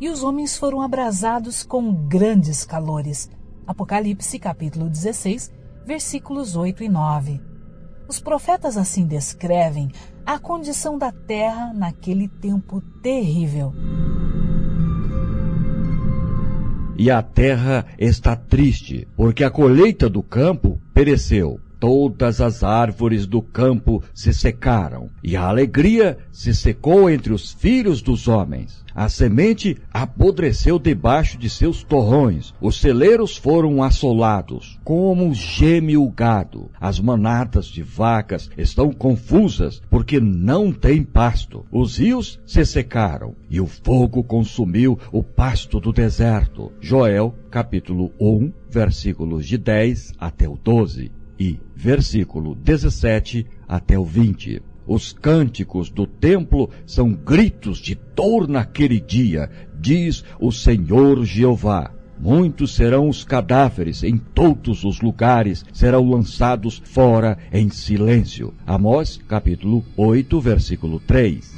E 0.02 0.10
os 0.10 0.22
homens 0.22 0.58
foram 0.58 0.82
abrasados 0.82 1.64
com 1.64 1.94
grandes 1.94 2.66
calores. 2.66 3.32
Apocalipse 3.66 4.38
capítulo 4.38 4.90
16, 4.90 5.50
versículos 5.86 6.58
8 6.58 6.84
e 6.84 6.90
9. 6.90 7.42
Os 8.06 8.20
profetas 8.20 8.76
assim 8.76 9.08
descrevem 9.08 9.90
a 10.26 10.38
condição 10.38 10.98
da 10.98 11.14
terra 11.14 11.72
naquele 11.74 12.28
tempo 12.28 12.82
terrível. 13.02 13.74
E 16.98 17.10
a 17.10 17.24
terra 17.24 17.86
está 17.98 18.36
triste, 18.36 19.08
porque 19.16 19.42
a 19.42 19.50
colheita 19.50 20.10
do 20.10 20.22
campo 20.22 20.82
pereceu 20.94 21.62
todas 21.80 22.42
as 22.42 22.64
árvores 22.64 23.26
do 23.26 23.42
campo 23.42 24.04
se 24.14 24.34
secaram, 24.34 25.10
e 25.24 25.36
a 25.36 25.48
alegria 25.48 26.18
se 26.32 26.54
secou 26.54 27.10
entre 27.10 27.32
os 27.32 27.54
filhos 27.54 28.02
dos 28.02 28.28
homens. 28.28 28.84
A 28.94 29.08
semente 29.08 29.78
apodreceu 29.94 30.78
debaixo 30.78 31.38
de 31.38 31.50
seus 31.50 31.84
torrões, 31.84 32.54
os 32.60 32.82
celeiros 32.82 33.38
foram 33.38 33.82
assolados, 33.82 34.78
como 34.84 35.34
geme 35.34 35.96
o 35.96 36.10
gado. 36.10 36.70
As 36.82 37.00
manadas 37.00 37.68
de 37.68 37.82
vacas 37.82 38.50
estão 38.58 38.92
confusas, 38.92 39.82
porque 39.90 40.20
não 40.20 40.74
tem 40.74 41.02
pasto. 41.04 41.66
Os 41.72 41.98
rios 41.98 42.42
se 42.46 42.66
secaram, 42.66 43.36
e 43.50 43.62
o 43.62 43.68
fogo 43.68 44.22
consumiu 44.22 45.00
o 45.14 45.24
pasto 45.24 45.80
do 45.80 45.94
deserto. 45.94 46.72
Joel, 46.82 47.34
capítulo 47.50 48.12
1, 48.20 48.52
versículos 48.70 49.48
de 49.48 49.58
10 49.58 50.14
até 50.20 50.48
o 50.50 50.58
12 50.58 51.19
e 51.40 51.60
versículo 51.76 52.54
17 52.54 53.48
até 53.68 53.98
o 53.98 54.04
20. 54.04 54.62
Os 54.86 55.14
cânticos 55.14 55.90
do 55.90 56.06
templo 56.06 56.70
são 56.86 57.14
gritos 57.14 57.78
de 57.78 57.96
dor 58.16 58.48
naquele 58.48 59.00
dia, 59.00 59.50
diz 59.80 60.24
o 60.40 60.52
Senhor 60.52 61.24
Jeová. 61.24 61.92
Muitos 62.20 62.76
serão 62.76 63.08
os 63.08 63.24
cadáveres 63.24 64.04
em 64.04 64.18
todos 64.18 64.84
os 64.84 65.00
lugares, 65.00 65.64
serão 65.72 66.10
lançados 66.10 66.82
fora 66.84 67.38
em 67.54 67.70
silêncio. 67.70 68.54
Amós, 68.68 69.18
capítulo 69.28 69.86
8, 69.96 70.42
versículo 70.42 71.00
3. 71.00 71.56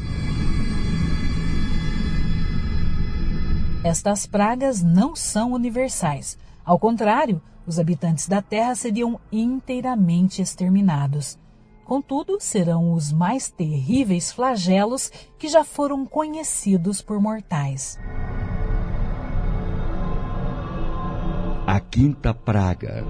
Estas 3.84 4.28
pragas 4.28 4.84
não 4.84 5.16
são 5.16 5.54
universais. 5.54 6.38
Ao 6.64 6.78
contrário, 6.78 7.42
os 7.66 7.80
habitantes 7.80 8.28
da 8.28 8.42
terra 8.42 8.76
seriam 8.76 9.20
inteiramente 9.32 10.42
exterminados. 10.42 11.38
Contudo, 11.86 12.38
serão 12.40 12.94
os 12.94 13.12
mais 13.12 13.50
terríveis 13.50 14.32
flagelos 14.32 15.12
que 15.38 15.48
já 15.48 15.64
foram 15.64 16.06
conhecidos 16.06 17.02
por 17.02 17.20
mortais. 17.20 18.00
A 21.68 21.80
quinta 21.80 22.34
praga. 22.34 23.06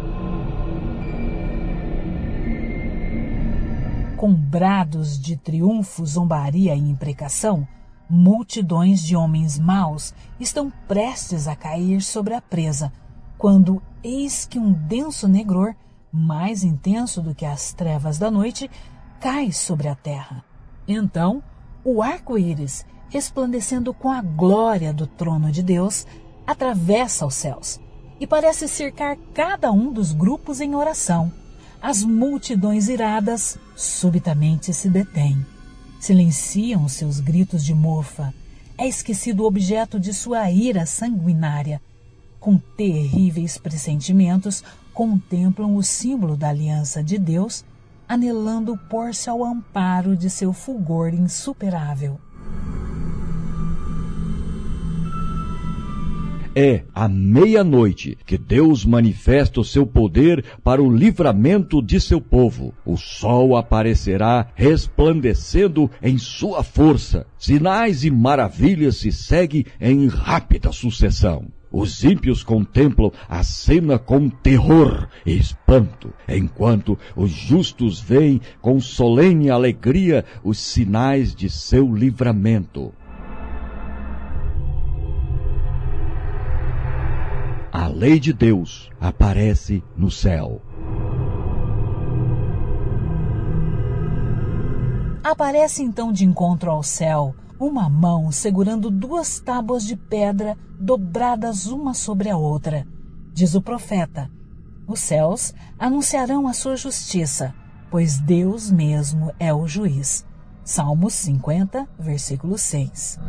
Com 4.18 4.34
brados 4.34 5.20
de 5.20 5.36
triunfo, 5.36 6.06
zombaria 6.06 6.76
e 6.76 6.80
imprecação, 6.80 7.68
multidões 8.10 9.02
de 9.02 9.16
homens 9.16 9.58
maus 9.58 10.14
estão 10.40 10.72
prestes 10.88 11.48
a 11.48 11.56
cair 11.56 12.02
sobre 12.02 12.34
a 12.34 12.42
presa, 12.42 12.92
quando 13.38 13.82
eis 14.04 14.46
que 14.46 14.60
um 14.60 14.72
denso 14.72 15.28
negror, 15.28 15.74
mais 16.12 16.64
intenso 16.64 17.22
do 17.22 17.34
que 17.34 17.46
as 17.46 17.74
trevas 17.74 18.18
da 18.18 18.30
noite, 18.30 18.70
cai 19.20 19.52
sobre 19.52 19.88
a 19.88 19.96
terra. 19.96 20.44
Então, 20.88 21.44
o 21.84 22.02
arco-íris, 22.02 22.86
resplandecendo 23.10 23.94
com 23.94 24.10
a 24.10 24.22
glória 24.22 24.94
do 24.94 25.08
trono 25.08 25.52
de 25.52 25.64
Deus, 25.64 26.06
atravessa 26.46 27.26
os 27.26 27.36
céus 27.36 27.80
e 28.20 28.28
parece 28.28 28.68
cercar 28.68 29.18
cada 29.34 29.72
um 29.72 29.92
dos 29.92 30.12
grupos 30.12 30.62
em 30.62 30.76
oração. 30.76 31.32
As 31.82 32.04
multidões 32.04 32.88
iradas 32.88 33.58
subitamente 33.76 34.74
se 34.74 34.90
detêm. 34.90 35.44
Silenciam 36.00 36.88
seus 36.88 37.20
gritos 37.20 37.64
de 37.64 37.74
mofa. 37.74 38.34
É 38.78 38.88
esquecido 38.88 39.44
o 39.44 39.48
objeto 39.48 40.00
de 40.00 40.14
sua 40.14 40.50
ira 40.52 40.86
sanguinária 40.86 41.82
com 42.42 42.58
terríveis 42.58 43.58
pressentimentos, 43.60 44.64
contemplam 44.92 45.76
o 45.76 45.84
símbolo 45.84 46.36
da 46.36 46.50
aliança 46.50 47.04
de 47.04 47.18
Deus, 47.18 47.64
anelando 48.10 48.76
pôr-se 48.90 49.30
ao 49.30 49.46
amparo 49.46 50.18
de 50.18 50.30
seu 50.30 50.52
fulgor 50.52 51.14
insuperável. 51.14 52.20
É 56.54 56.84
à 56.94 57.08
meia-noite 57.08 58.18
que 58.26 58.38
Deus 58.38 58.84
manifesta 58.84 59.62
o 59.62 59.64
seu 59.64 59.88
poder 59.88 60.44
para 60.62 60.84
o 60.84 60.94
livramento 60.94 61.82
de 61.82 62.02
seu 62.02 62.20
povo. 62.20 62.74
O 62.84 62.98
sol 62.98 63.56
aparecerá 63.56 64.48
resplandecendo 64.54 65.90
em 66.02 66.18
sua 66.18 66.62
força. 66.62 67.26
Sinais 67.38 68.04
e 68.04 68.12
maravilhas 68.12 68.98
se 68.98 69.14
seguem 69.14 69.64
em 69.80 70.08
rápida 70.08 70.74
sucessão. 70.74 71.48
Os 71.72 72.04
ímpios 72.04 72.44
contemplam 72.44 73.12
a 73.30 73.44
cena 73.44 73.98
com 73.98 74.30
terror 74.30 75.08
e 75.26 75.38
espanto, 75.38 76.14
enquanto 76.28 77.00
os 77.16 77.32
justos 77.32 78.00
veem 78.02 78.42
com 78.60 78.80
solene 78.82 79.50
alegria 79.50 80.26
os 80.44 80.60
sinais 80.60 81.34
de 81.34 81.50
seu 81.50 81.96
livramento. 81.96 82.94
A 87.72 87.88
lei 87.88 88.20
de 88.20 88.34
Deus 88.34 88.90
aparece 89.00 89.82
no 89.96 90.12
céu. 90.12 90.62
Aparece 95.24 95.82
então 95.82 96.12
de 96.12 96.26
encontro 96.26 96.70
ao 96.70 96.84
céu 96.84 97.34
uma 97.62 97.88
mão 97.88 98.32
segurando 98.32 98.90
duas 98.90 99.40
tábuas 99.40 99.86
de 99.86 99.96
pedra 99.96 100.58
dobradas 100.80 101.68
uma 101.68 101.94
sobre 101.94 102.30
a 102.30 102.36
outra. 102.36 102.88
Diz 103.34 103.54
o 103.54 103.62
profeta: 103.62 104.30
Os 104.88 105.00
céus 105.00 105.54
anunciarão 105.78 106.48
a 106.48 106.54
sua 106.54 106.76
justiça, 106.76 107.54
pois 107.90 108.20
Deus 108.20 108.72
mesmo 108.72 109.32
é 109.40 109.54
o 109.54 109.68
juiz. 109.68 110.26
Salmos 110.64 111.14
50, 111.14 111.88
versículo 112.00 112.58
6 112.58 113.20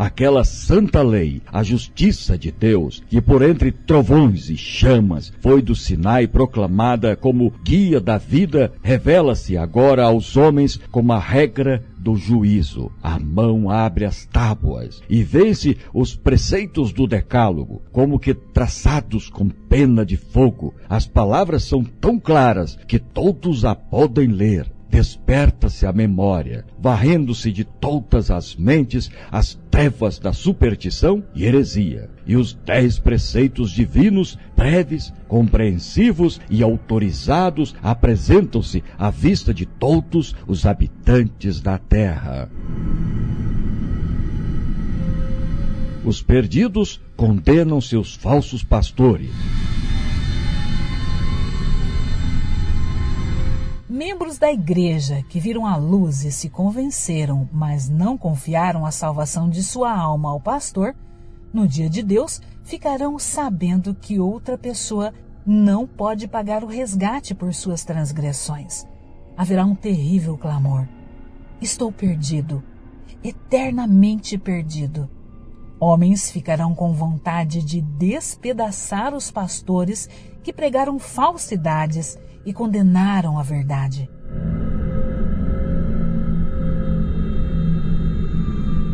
aquela 0.00 0.44
santa 0.44 1.02
lei, 1.02 1.42
a 1.52 1.62
justiça 1.62 2.38
de 2.38 2.50
Deus, 2.50 3.02
que 3.06 3.20
por 3.20 3.42
entre 3.42 3.70
trovões 3.70 4.48
e 4.48 4.56
chamas 4.56 5.30
foi 5.40 5.60
do 5.60 5.74
Sinai 5.76 6.26
proclamada 6.26 7.14
como 7.14 7.52
guia 7.62 8.00
da 8.00 8.16
vida, 8.16 8.72
revela-se 8.82 9.58
agora 9.58 10.04
aos 10.04 10.38
homens 10.38 10.80
como 10.90 11.12
a 11.12 11.18
regra 11.18 11.84
do 11.98 12.16
juízo. 12.16 12.90
A 13.02 13.18
mão 13.18 13.68
abre 13.68 14.06
as 14.06 14.24
tábuas 14.24 15.02
e 15.06 15.22
vence 15.22 15.76
os 15.92 16.16
preceitos 16.16 16.94
do 16.94 17.06
decálogo, 17.06 17.82
como 17.92 18.18
que 18.18 18.32
traçados 18.32 19.28
com 19.28 19.50
pena 19.50 20.02
de 20.06 20.16
fogo. 20.16 20.74
As 20.88 21.06
palavras 21.06 21.64
são 21.64 21.84
tão 21.84 22.18
claras 22.18 22.78
que 22.88 22.98
todos 22.98 23.66
a 23.66 23.74
podem 23.74 24.28
ler 24.28 24.66
desperta-se 24.90 25.86
a 25.86 25.92
memória, 25.92 26.64
varrendo-se 26.78 27.52
de 27.52 27.64
todas 27.64 28.30
as 28.30 28.56
mentes 28.56 29.10
as 29.30 29.58
trevas 29.70 30.18
da 30.18 30.32
superstição 30.32 31.22
e 31.34 31.44
heresia, 31.44 32.10
e 32.26 32.36
os 32.36 32.52
dez 32.52 32.98
preceitos 32.98 33.70
divinos, 33.70 34.36
breves, 34.56 35.12
compreensivos 35.28 36.40
e 36.50 36.62
autorizados, 36.62 37.74
apresentam-se 37.82 38.82
à 38.98 39.10
vista 39.10 39.54
de 39.54 39.64
todos 39.64 40.34
os 40.46 40.66
habitantes 40.66 41.60
da 41.60 41.78
terra. 41.78 42.50
Os 46.04 46.22
perdidos 46.22 47.00
condenam 47.16 47.80
seus 47.80 48.14
falsos 48.14 48.64
pastores 48.64 49.30
Membros 54.00 54.38
da 54.38 54.50
igreja 54.50 55.22
que 55.28 55.38
viram 55.38 55.66
a 55.66 55.76
luz 55.76 56.24
e 56.24 56.32
se 56.32 56.48
convenceram, 56.48 57.46
mas 57.52 57.86
não 57.86 58.16
confiaram 58.16 58.86
a 58.86 58.90
salvação 58.90 59.46
de 59.50 59.62
sua 59.62 59.94
alma 59.94 60.30
ao 60.30 60.40
pastor, 60.40 60.96
no 61.52 61.68
dia 61.68 61.90
de 61.90 62.02
Deus 62.02 62.40
ficarão 62.64 63.18
sabendo 63.18 63.94
que 63.94 64.18
outra 64.18 64.56
pessoa 64.56 65.12
não 65.44 65.86
pode 65.86 66.26
pagar 66.26 66.64
o 66.64 66.66
resgate 66.66 67.34
por 67.34 67.52
suas 67.52 67.84
transgressões. 67.84 68.86
Haverá 69.36 69.66
um 69.66 69.74
terrível 69.74 70.38
clamor: 70.38 70.88
Estou 71.60 71.92
perdido, 71.92 72.64
eternamente 73.22 74.38
perdido. 74.38 75.10
Homens 75.78 76.30
ficarão 76.30 76.74
com 76.74 76.94
vontade 76.94 77.62
de 77.62 77.82
despedaçar 77.82 79.12
os 79.14 79.30
pastores 79.30 80.08
que 80.42 80.54
pregaram 80.54 80.98
falsidades 80.98 82.18
e 82.44 82.52
condenaram 82.52 83.38
a 83.38 83.42
verdade. 83.42 84.10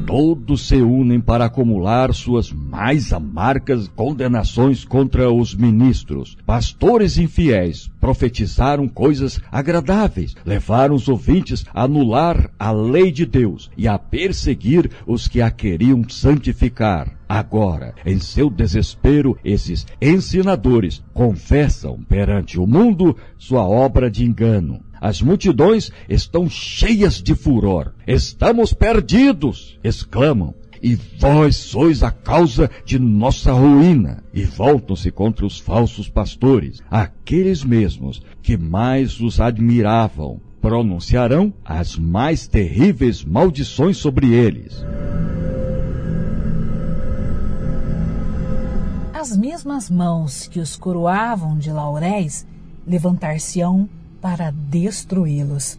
Todos 0.06 0.68
se 0.68 0.76
unem 0.76 1.20
para 1.20 1.46
acumular 1.46 2.14
suas 2.14 2.52
mais 2.52 3.12
amargas 3.12 3.88
condenações 3.88 4.84
contra 4.84 5.32
os 5.32 5.52
ministros. 5.52 6.38
Pastores 6.46 7.18
infiéis 7.18 7.90
profetizaram 8.00 8.86
coisas 8.86 9.40
agradáveis, 9.50 10.36
levaram 10.44 10.94
os 10.94 11.08
ouvintes 11.08 11.66
a 11.74 11.82
anular 11.82 12.48
a 12.56 12.70
lei 12.70 13.10
de 13.10 13.26
Deus 13.26 13.68
e 13.76 13.88
a 13.88 13.98
perseguir 13.98 14.88
os 15.08 15.26
que 15.26 15.42
a 15.42 15.50
queriam 15.50 16.08
santificar. 16.08 17.12
Agora, 17.28 17.92
em 18.06 18.20
seu 18.20 18.48
desespero, 18.48 19.36
esses 19.44 19.84
ensinadores 20.00 21.02
confessam 21.12 21.98
perante 22.08 22.60
o 22.60 22.66
mundo 22.66 23.16
sua 23.36 23.66
obra 23.66 24.08
de 24.08 24.24
engano. 24.24 24.80
As 25.06 25.22
multidões 25.22 25.92
estão 26.08 26.50
cheias 26.50 27.22
de 27.22 27.36
furor. 27.36 27.92
Estamos 28.08 28.72
perdidos! 28.72 29.78
exclamam. 29.84 30.52
E 30.82 30.96
vós 30.96 31.54
sois 31.54 32.02
a 32.02 32.10
causa 32.10 32.68
de 32.84 32.98
nossa 32.98 33.52
ruína. 33.52 34.24
E 34.34 34.42
voltam-se 34.42 35.12
contra 35.12 35.46
os 35.46 35.60
falsos 35.60 36.08
pastores, 36.08 36.82
aqueles 36.90 37.62
mesmos 37.62 38.20
que 38.42 38.56
mais 38.56 39.20
os 39.20 39.40
admiravam. 39.40 40.40
Pronunciarão 40.60 41.54
as 41.64 41.96
mais 41.96 42.48
terríveis 42.48 43.24
maldições 43.24 43.98
sobre 43.98 44.32
eles. 44.32 44.84
As 49.14 49.36
mesmas 49.36 49.88
mãos 49.88 50.48
que 50.48 50.58
os 50.58 50.74
coroavam 50.74 51.56
de 51.56 51.70
lauréis 51.70 52.44
levantar-se-ão 52.84 53.88
para 54.26 54.50
destruí-los. 54.50 55.78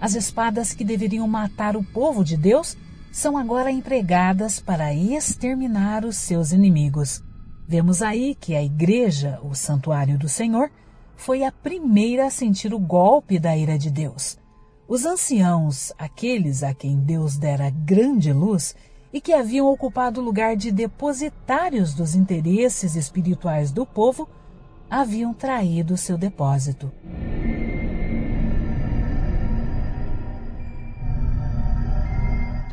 As 0.00 0.14
espadas 0.14 0.72
que 0.72 0.84
deveriam 0.84 1.26
matar 1.26 1.76
o 1.76 1.82
povo 1.82 2.22
de 2.22 2.36
Deus 2.36 2.76
são 3.10 3.36
agora 3.36 3.72
empregadas 3.72 4.60
para 4.60 4.94
exterminar 4.94 6.04
os 6.04 6.16
seus 6.16 6.52
inimigos. 6.52 7.20
Vemos 7.66 8.00
aí 8.00 8.36
que 8.36 8.54
a 8.54 8.62
igreja, 8.62 9.40
o 9.42 9.52
santuário 9.52 10.16
do 10.16 10.28
Senhor, 10.28 10.70
foi 11.16 11.42
a 11.42 11.50
primeira 11.50 12.26
a 12.26 12.30
sentir 12.30 12.72
o 12.72 12.78
golpe 12.78 13.36
da 13.36 13.56
ira 13.56 13.76
de 13.76 13.90
Deus. 13.90 14.38
Os 14.86 15.04
anciãos, 15.04 15.92
aqueles 15.98 16.62
a 16.62 16.72
quem 16.72 17.00
Deus 17.00 17.36
dera 17.36 17.68
grande 17.68 18.32
luz 18.32 18.76
e 19.12 19.20
que 19.20 19.32
haviam 19.32 19.66
ocupado 19.66 20.20
o 20.20 20.24
lugar 20.24 20.54
de 20.54 20.70
depositários 20.70 21.94
dos 21.94 22.14
interesses 22.14 22.94
espirituais 22.94 23.72
do 23.72 23.84
povo, 23.84 24.28
haviam 24.88 25.34
traído 25.34 25.96
seu 25.96 26.16
depósito. 26.16 26.92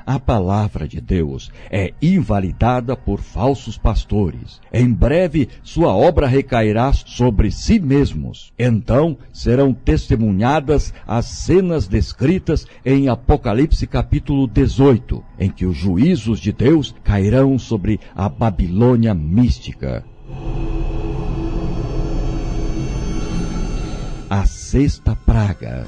A 0.06 0.20
palavra 0.20 0.88
de 0.88 1.02
Deus 1.02 1.52
é 1.72 1.94
invalidada 2.02 2.96
por 2.96 3.20
falsos 3.20 3.78
pastores. 3.78 4.62
Em 4.72 4.92
breve 4.92 5.50
sua 5.64 5.96
obra 5.96 6.28
recairá 6.28 6.94
sobre 6.94 7.50
si 7.52 7.80
mesmos. 7.80 8.54
Então 8.58 9.18
serão 9.34 9.74
testemunhadas 9.74 10.94
as 11.08 11.26
cenas 11.26 11.88
descritas 11.88 12.68
em 12.86 13.10
Apocalipse 13.10 13.88
capítulo 13.88 14.48
18, 14.48 15.24
em 15.40 15.50
que 15.50 15.66
os 15.66 15.76
juízos 15.76 16.40
de 16.40 16.52
Deus 16.52 16.94
cairão 17.04 17.58
sobre 17.58 18.00
a 18.16 18.30
Babilônia 18.30 19.14
mística. 19.14 20.04
A 24.30 24.46
sexta 24.46 25.16
praga. 25.16 25.88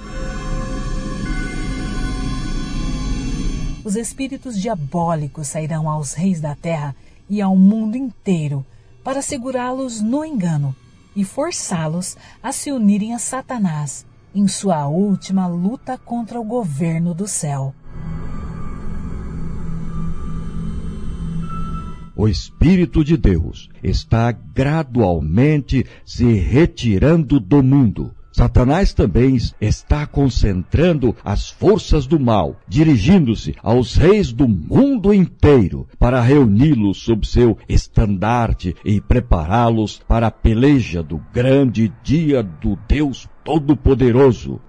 Os 3.88 3.96
espíritos 3.96 4.60
diabólicos 4.60 5.48
sairão 5.48 5.90
aos 5.90 6.12
reis 6.12 6.42
da 6.42 6.54
terra 6.54 6.94
e 7.30 7.42
ao 7.42 7.56
mundo 7.56 7.96
inteiro 7.96 8.66
para 9.02 9.22
segurá-los 9.22 10.02
no 10.02 10.26
engano 10.26 10.76
e 11.16 11.24
forçá-los 11.24 12.18
a 12.44 12.52
se 12.52 12.70
unirem 12.70 13.14
a 13.14 13.18
Satanás 13.18 14.06
em 14.36 14.46
sua 14.46 14.90
última 14.90 15.48
luta 15.48 15.98
contra 15.98 16.38
o 16.38 16.44
governo 16.44 17.14
do 17.14 17.30
céu. 17.30 17.74
O 22.14 22.28
Espírito 22.28 23.06
de 23.06 23.16
Deus 23.16 23.70
está 23.82 24.34
gradualmente 24.34 25.86
se 26.04 26.34
retirando 26.34 27.40
do 27.40 27.64
mundo 27.64 28.14
Satanás 28.38 28.94
também 28.94 29.36
está 29.60 30.06
concentrando 30.06 31.16
as 31.26 31.50
forças 31.50 32.06
do 32.06 32.20
mal, 32.20 32.56
dirigindo-se 32.68 33.56
aos 33.64 33.96
reis 33.96 34.32
do 34.32 34.48
mundo 34.48 35.12
inteiro 35.12 35.88
para 35.98 36.22
reuni-los 36.22 37.00
sob 37.00 37.28
seu 37.28 37.58
estandarte 37.68 38.76
e 38.86 39.02
prepará-los 39.02 39.98
para 40.08 40.28
a 40.28 40.32
peleja 40.32 41.02
do 41.02 41.18
grande 41.34 41.92
dia 42.04 42.44
do 42.44 42.78
Deus 42.88 43.28
Todo-Poderoso. 43.44 44.62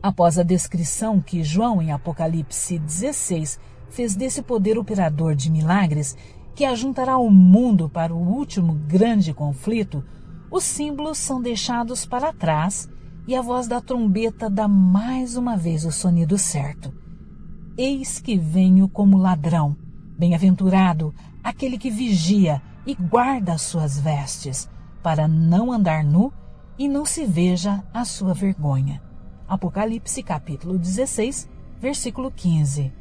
Após 0.00 0.38
a 0.38 0.44
descrição 0.44 1.20
que 1.20 1.42
João 1.42 1.82
em 1.82 1.90
Apocalipse 1.90 2.78
16 2.78 3.58
fez 3.88 4.14
desse 4.14 4.42
poder 4.42 4.78
operador 4.78 5.34
de 5.34 5.50
milagres, 5.50 6.16
que 6.60 6.66
ajuntará 6.66 7.16
o 7.16 7.30
mundo 7.30 7.88
para 7.88 8.14
o 8.14 8.18
último 8.18 8.74
grande 8.74 9.32
conflito, 9.32 10.04
os 10.50 10.62
símbolos 10.62 11.16
são 11.16 11.40
deixados 11.40 12.04
para 12.04 12.34
trás 12.34 12.86
e 13.26 13.34
a 13.34 13.40
voz 13.40 13.66
da 13.66 13.80
trombeta 13.80 14.50
dá 14.50 14.68
mais 14.68 15.36
uma 15.36 15.56
vez 15.56 15.86
o 15.86 15.90
sonido 15.90 16.36
certo. 16.36 16.92
Eis 17.78 18.20
que 18.20 18.36
venho 18.36 18.86
como 18.90 19.16
ladrão. 19.16 19.74
Bem-aventurado 20.18 21.14
aquele 21.42 21.78
que 21.78 21.90
vigia 21.90 22.60
e 22.86 22.94
guarda 22.94 23.54
as 23.54 23.62
suas 23.62 23.98
vestes, 23.98 24.68
para 25.02 25.26
não 25.26 25.72
andar 25.72 26.04
nu 26.04 26.30
e 26.78 26.90
não 26.90 27.06
se 27.06 27.24
veja 27.24 27.82
a 27.90 28.04
sua 28.04 28.34
vergonha. 28.34 29.02
Apocalipse 29.48 30.22
capítulo 30.22 30.78
16, 30.78 31.48
versículo 31.80 32.30
15. 32.30 32.92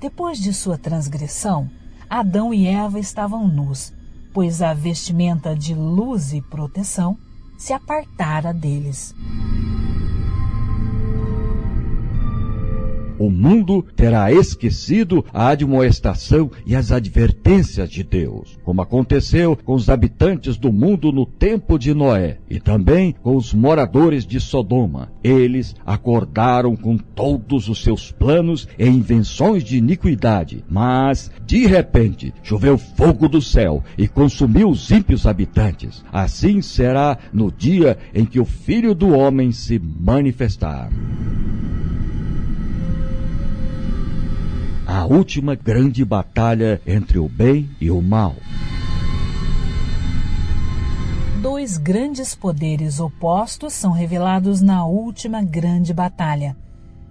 Depois 0.00 0.40
de 0.40 0.52
sua 0.52 0.76
transgressão, 0.76 1.70
Adão 2.10 2.52
e 2.52 2.66
Eva 2.66 2.98
estavam 2.98 3.46
nus, 3.46 3.92
pois 4.34 4.60
a 4.60 4.74
vestimenta 4.74 5.54
de 5.54 5.74
luz 5.74 6.32
e 6.32 6.42
proteção 6.42 7.16
se 7.56 7.72
apartara 7.72 8.52
deles. 8.52 9.14
O 13.20 13.28
mundo 13.28 13.84
terá 13.94 14.32
esquecido 14.32 15.22
a 15.30 15.48
admoestação 15.48 16.50
e 16.64 16.74
as 16.74 16.90
advertências 16.90 17.90
de 17.90 18.02
Deus, 18.02 18.58
como 18.64 18.80
aconteceu 18.80 19.54
com 19.54 19.74
os 19.74 19.90
habitantes 19.90 20.56
do 20.56 20.72
mundo 20.72 21.12
no 21.12 21.26
tempo 21.26 21.78
de 21.78 21.92
Noé 21.92 22.38
e 22.48 22.58
também 22.58 23.14
com 23.22 23.36
os 23.36 23.52
moradores 23.52 24.24
de 24.24 24.40
Sodoma. 24.40 25.12
Eles 25.22 25.76
acordaram 25.84 26.74
com 26.74 26.96
todos 26.96 27.68
os 27.68 27.82
seus 27.82 28.10
planos 28.10 28.66
e 28.78 28.86
invenções 28.86 29.62
de 29.62 29.76
iniquidade, 29.76 30.64
mas 30.66 31.30
de 31.44 31.66
repente 31.66 32.32
choveu 32.42 32.78
fogo 32.78 33.28
do 33.28 33.42
céu 33.42 33.84
e 33.98 34.08
consumiu 34.08 34.70
os 34.70 34.90
ímpios 34.90 35.26
habitantes. 35.26 36.02
Assim 36.10 36.62
será 36.62 37.18
no 37.34 37.52
dia 37.52 37.98
em 38.14 38.24
que 38.24 38.40
o 38.40 38.46
Filho 38.46 38.94
do 38.94 39.10
Homem 39.10 39.52
se 39.52 39.78
manifestar. 39.78 40.88
Última 45.10 45.56
grande 45.56 46.04
batalha 46.04 46.80
entre 46.86 47.18
o 47.18 47.28
bem 47.28 47.68
e 47.80 47.90
o 47.90 48.00
mal. 48.00 48.36
Dois 51.42 51.76
grandes 51.76 52.36
poderes 52.36 53.00
opostos 53.00 53.72
são 53.72 53.90
revelados 53.90 54.60
na 54.60 54.86
última 54.86 55.42
grande 55.42 55.92
batalha. 55.92 56.56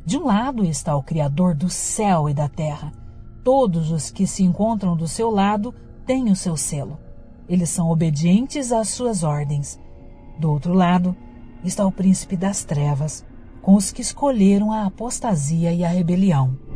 De 0.06 0.18
um 0.18 0.28
lado 0.28 0.64
está 0.64 0.96
o 0.96 1.04
Criador 1.04 1.54
do 1.54 1.70
céu 1.70 2.30
e 2.30 2.34
da 2.34 2.48
terra. 2.48 2.94
Todos 3.44 3.92
os 3.92 4.10
que 4.10 4.26
se 4.26 4.44
encontram 4.44 4.96
do 4.96 5.08
seu 5.08 5.30
lado 5.30 5.76
têm 6.06 6.32
o 6.32 6.38
seu 6.38 6.56
selo. 6.56 6.98
Eles 7.50 7.70
são 7.70 7.90
obedientes 7.90 8.72
às 8.72 8.88
suas 8.88 9.24
ordens. 9.24 9.78
Do 10.40 10.50
outro 10.50 10.72
lado 10.74 11.14
está 11.66 11.86
o 11.86 11.92
príncipe 11.92 12.38
das 12.38 12.64
trevas, 12.64 13.26
com 13.62 13.76
os 13.76 13.92
que 13.92 14.02
escolheram 14.02 14.72
a 14.72 14.86
apostasia 14.86 15.74
e 15.74 15.84
a 15.84 15.90
rebelião. 15.90 16.69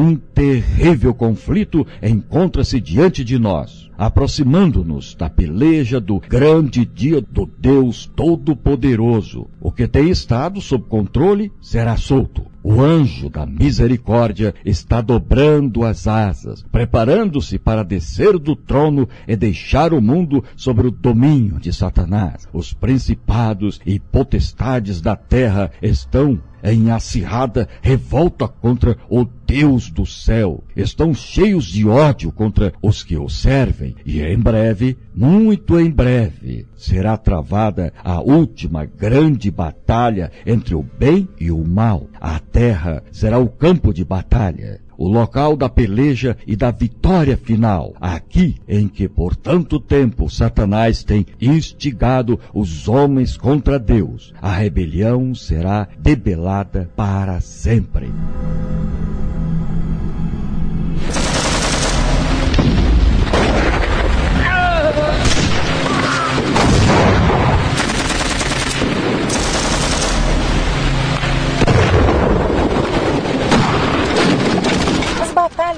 Um 0.00 0.14
terrível 0.14 1.12
conflito 1.12 1.84
encontra-se 2.00 2.80
diante 2.80 3.24
de 3.24 3.36
nós, 3.36 3.90
aproximando-nos 3.98 5.12
da 5.16 5.28
peleja 5.28 5.98
do 6.00 6.20
grande 6.20 6.84
dia 6.84 7.20
do 7.20 7.50
Deus 7.58 8.06
Todo-Poderoso. 8.14 9.48
O 9.60 9.72
que 9.72 9.88
tem 9.88 10.08
estado 10.08 10.60
sob 10.60 10.84
controle 10.84 11.50
será 11.60 11.96
solto. 11.96 12.46
O 12.62 12.80
anjo 12.80 13.28
da 13.28 13.44
misericórdia 13.44 14.54
está 14.64 15.00
dobrando 15.00 15.82
as 15.82 16.06
asas, 16.06 16.64
preparando-se 16.70 17.58
para 17.58 17.82
descer 17.82 18.38
do 18.38 18.54
trono 18.54 19.08
e 19.26 19.34
deixar 19.34 19.92
o 19.92 20.00
mundo 20.00 20.44
sobre 20.54 20.86
o 20.86 20.92
domínio 20.92 21.58
de 21.58 21.72
Satanás. 21.72 22.46
Os 22.52 22.72
principados 22.72 23.80
e 23.84 23.98
potestades 23.98 25.00
da 25.00 25.16
terra 25.16 25.72
estão 25.82 26.40
em 26.72 26.90
acirrada 26.90 27.68
revolta 27.82 28.48
contra 28.48 28.96
o 29.08 29.24
Deus 29.24 29.90
do 29.90 30.04
céu. 30.04 30.62
Estão 30.76 31.14
cheios 31.14 31.64
de 31.64 31.86
ódio 31.86 32.30
contra 32.30 32.72
os 32.82 33.02
que 33.02 33.16
o 33.16 33.28
servem. 33.28 33.94
E 34.04 34.20
em 34.20 34.38
breve, 34.38 34.96
muito 35.14 35.78
em 35.80 35.90
breve, 35.90 36.66
será 36.76 37.16
travada 37.16 37.92
a 38.04 38.20
última 38.20 38.84
grande 38.84 39.50
batalha 39.50 40.30
entre 40.46 40.74
o 40.74 40.82
bem 40.82 41.28
e 41.40 41.50
o 41.50 41.64
mal. 41.64 42.06
A 42.20 42.38
terra 42.38 43.02
será 43.10 43.38
o 43.38 43.48
campo 43.48 43.92
de 43.92 44.04
batalha 44.04 44.80
o 44.98 45.06
local 45.06 45.56
da 45.56 45.68
peleja 45.68 46.36
e 46.44 46.56
da 46.56 46.72
vitória 46.72 47.36
final, 47.36 47.94
aqui 48.00 48.56
em 48.68 48.88
que 48.88 49.08
por 49.08 49.36
tanto 49.36 49.78
tempo 49.78 50.28
Satanás 50.28 51.04
tem 51.04 51.24
instigado 51.40 52.38
os 52.52 52.88
homens 52.88 53.36
contra 53.36 53.78
Deus. 53.78 54.34
A 54.42 54.52
rebelião 54.52 55.32
será 55.36 55.86
debelada 55.96 56.90
para 56.96 57.40
sempre. 57.40 58.10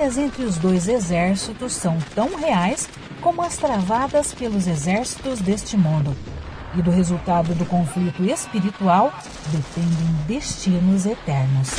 Batalhas 0.00 0.16
entre 0.16 0.44
os 0.44 0.56
dois 0.56 0.88
exércitos 0.88 1.74
são 1.74 1.98
tão 2.14 2.34
reais 2.34 2.88
como 3.20 3.42
as 3.42 3.58
travadas 3.58 4.32
pelos 4.32 4.66
exércitos 4.66 5.40
deste 5.40 5.76
mundo. 5.76 6.16
E 6.74 6.80
do 6.80 6.90
resultado 6.90 7.54
do 7.54 7.66
conflito 7.66 8.24
espiritual 8.24 9.12
dependem 9.52 10.16
destinos 10.26 11.04
eternos. 11.04 11.70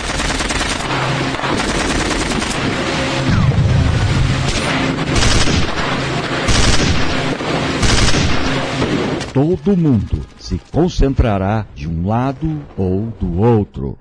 Todo 9.34 9.76
mundo 9.76 10.22
se 10.38 10.62
concentrará 10.72 11.66
de 11.74 11.88
um 11.88 12.06
lado 12.06 12.62
ou 12.78 13.08
do 13.20 13.42
outro. 13.42 13.98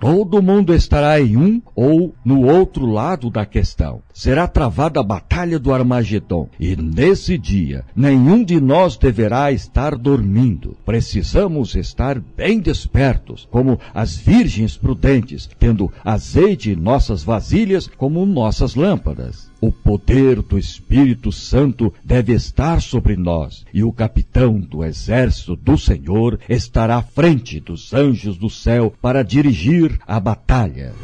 Todo 0.00 0.40
mundo 0.40 0.72
estará 0.72 1.20
em 1.20 1.36
um 1.36 1.60
ou 1.74 2.14
no 2.24 2.46
outro 2.46 2.86
lado 2.86 3.30
da 3.30 3.44
questão. 3.44 4.00
Será 4.14 4.46
travada 4.46 5.00
a 5.00 5.02
batalha 5.02 5.58
do 5.58 5.72
Armagedon. 5.74 6.48
E 6.58 6.76
nesse 6.76 7.36
dia, 7.36 7.84
nenhum 7.96 8.44
de 8.44 8.60
nós 8.60 8.96
deverá 8.96 9.50
estar 9.50 9.96
dormindo. 9.96 10.76
Precisamos 10.86 11.74
estar 11.74 12.20
bem 12.20 12.60
despertos, 12.60 13.48
como 13.50 13.78
as 13.92 14.16
virgens 14.16 14.76
prudentes, 14.76 15.48
tendo 15.58 15.92
azeite 16.04 16.70
em 16.70 16.76
nossas 16.76 17.24
vasilhas 17.24 17.88
como 17.88 18.24
nossas 18.24 18.76
lâmpadas. 18.76 19.47
O 19.60 19.72
poder 19.72 20.40
do 20.40 20.56
Espírito 20.56 21.32
Santo 21.32 21.92
deve 22.04 22.32
estar 22.32 22.80
sobre 22.80 23.16
nós, 23.16 23.64
e 23.74 23.82
o 23.82 23.92
capitão 23.92 24.60
do 24.60 24.84
exército 24.84 25.56
do 25.56 25.76
Senhor 25.76 26.38
estará 26.48 26.98
à 26.98 27.02
frente 27.02 27.58
dos 27.58 27.92
anjos 27.92 28.38
do 28.38 28.48
céu 28.48 28.94
para 29.02 29.24
dirigir 29.24 29.98
a 30.06 30.20
batalha. 30.20 30.94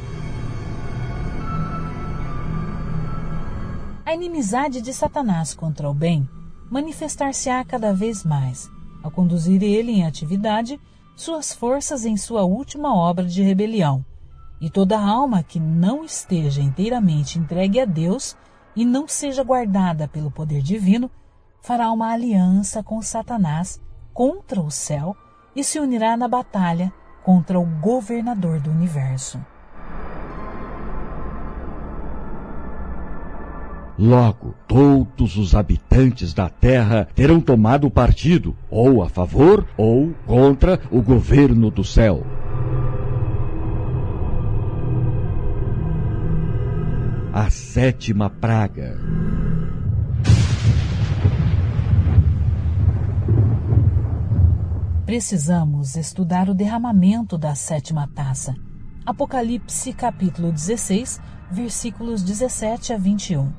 A 4.07 4.15
inimizade 4.15 4.81
de 4.81 4.93
Satanás 4.93 5.53
contra 5.53 5.91
o 5.91 5.95
bem 5.95 6.29
manifestar-se-á 6.71 7.65
cada 7.65 7.93
vez 7.93 8.23
mais, 8.25 8.71
ao 9.03 9.11
conduzir 9.11 9.65
ele 9.65 9.91
em 9.91 10.07
atividade 10.07 10.79
suas 11.17 11.53
forças 11.53 12.05
em 12.05 12.17
sua 12.17 12.45
última 12.45 12.95
obra 12.95 13.25
de 13.25 13.43
rebelião 13.43 14.05
e 14.61 14.71
toda 14.71 14.99
alma 14.99 15.43
que 15.43 15.61
não 15.61 16.05
esteja 16.05 16.63
inteiramente 16.63 17.39
entregue 17.39 17.81
a 17.81 17.85
Deus 17.85 18.37
e 18.77 18.85
não 18.85 19.07
seja 19.07 19.43
guardada 19.43 20.09
pelo 20.09 20.31
poder 20.31 20.63
divino, 20.63 21.11
fará 21.61 21.91
uma 21.91 22.13
aliança 22.13 22.83
com 22.83 23.01
Satanás 23.01 23.81
contra 24.13 24.61
o 24.61 24.71
céu 24.71 25.17
e 25.55 25.63
se 25.63 25.79
unirá 25.79 26.17
na 26.17 26.29
batalha 26.29 26.93
contra 27.23 27.59
o 27.59 27.65
governador 27.65 28.61
do 28.61 28.71
universo. 28.71 29.41
Logo, 33.97 34.55
todos 34.67 35.37
os 35.37 35.55
habitantes 35.55 36.35
da 36.35 36.49
terra 36.49 37.07
terão 37.15 37.41
tomado 37.41 37.89
partido, 37.89 38.57
ou 38.69 39.05
a 39.05 39.09
favor 39.09 39.65
ou 39.77 40.13
contra 40.27 40.81
o 40.91 41.01
governo 41.01 41.71
do 41.71 41.85
céu. 41.85 42.27
A 47.37 47.51
sétima 47.51 48.31
praga. 48.31 48.97
Precisamos 55.05 55.97
estudar 55.97 56.49
o 56.49 56.55
derramamento 56.55 57.37
da 57.37 57.57
sétima 57.57 58.09
taça. 58.15 58.55
Apocalipse 59.05 59.93
capítulo 59.93 60.53
16, 60.53 61.21
versículos 61.51 62.23
17 62.23 62.93
a 62.93 62.97
21. 62.97 63.53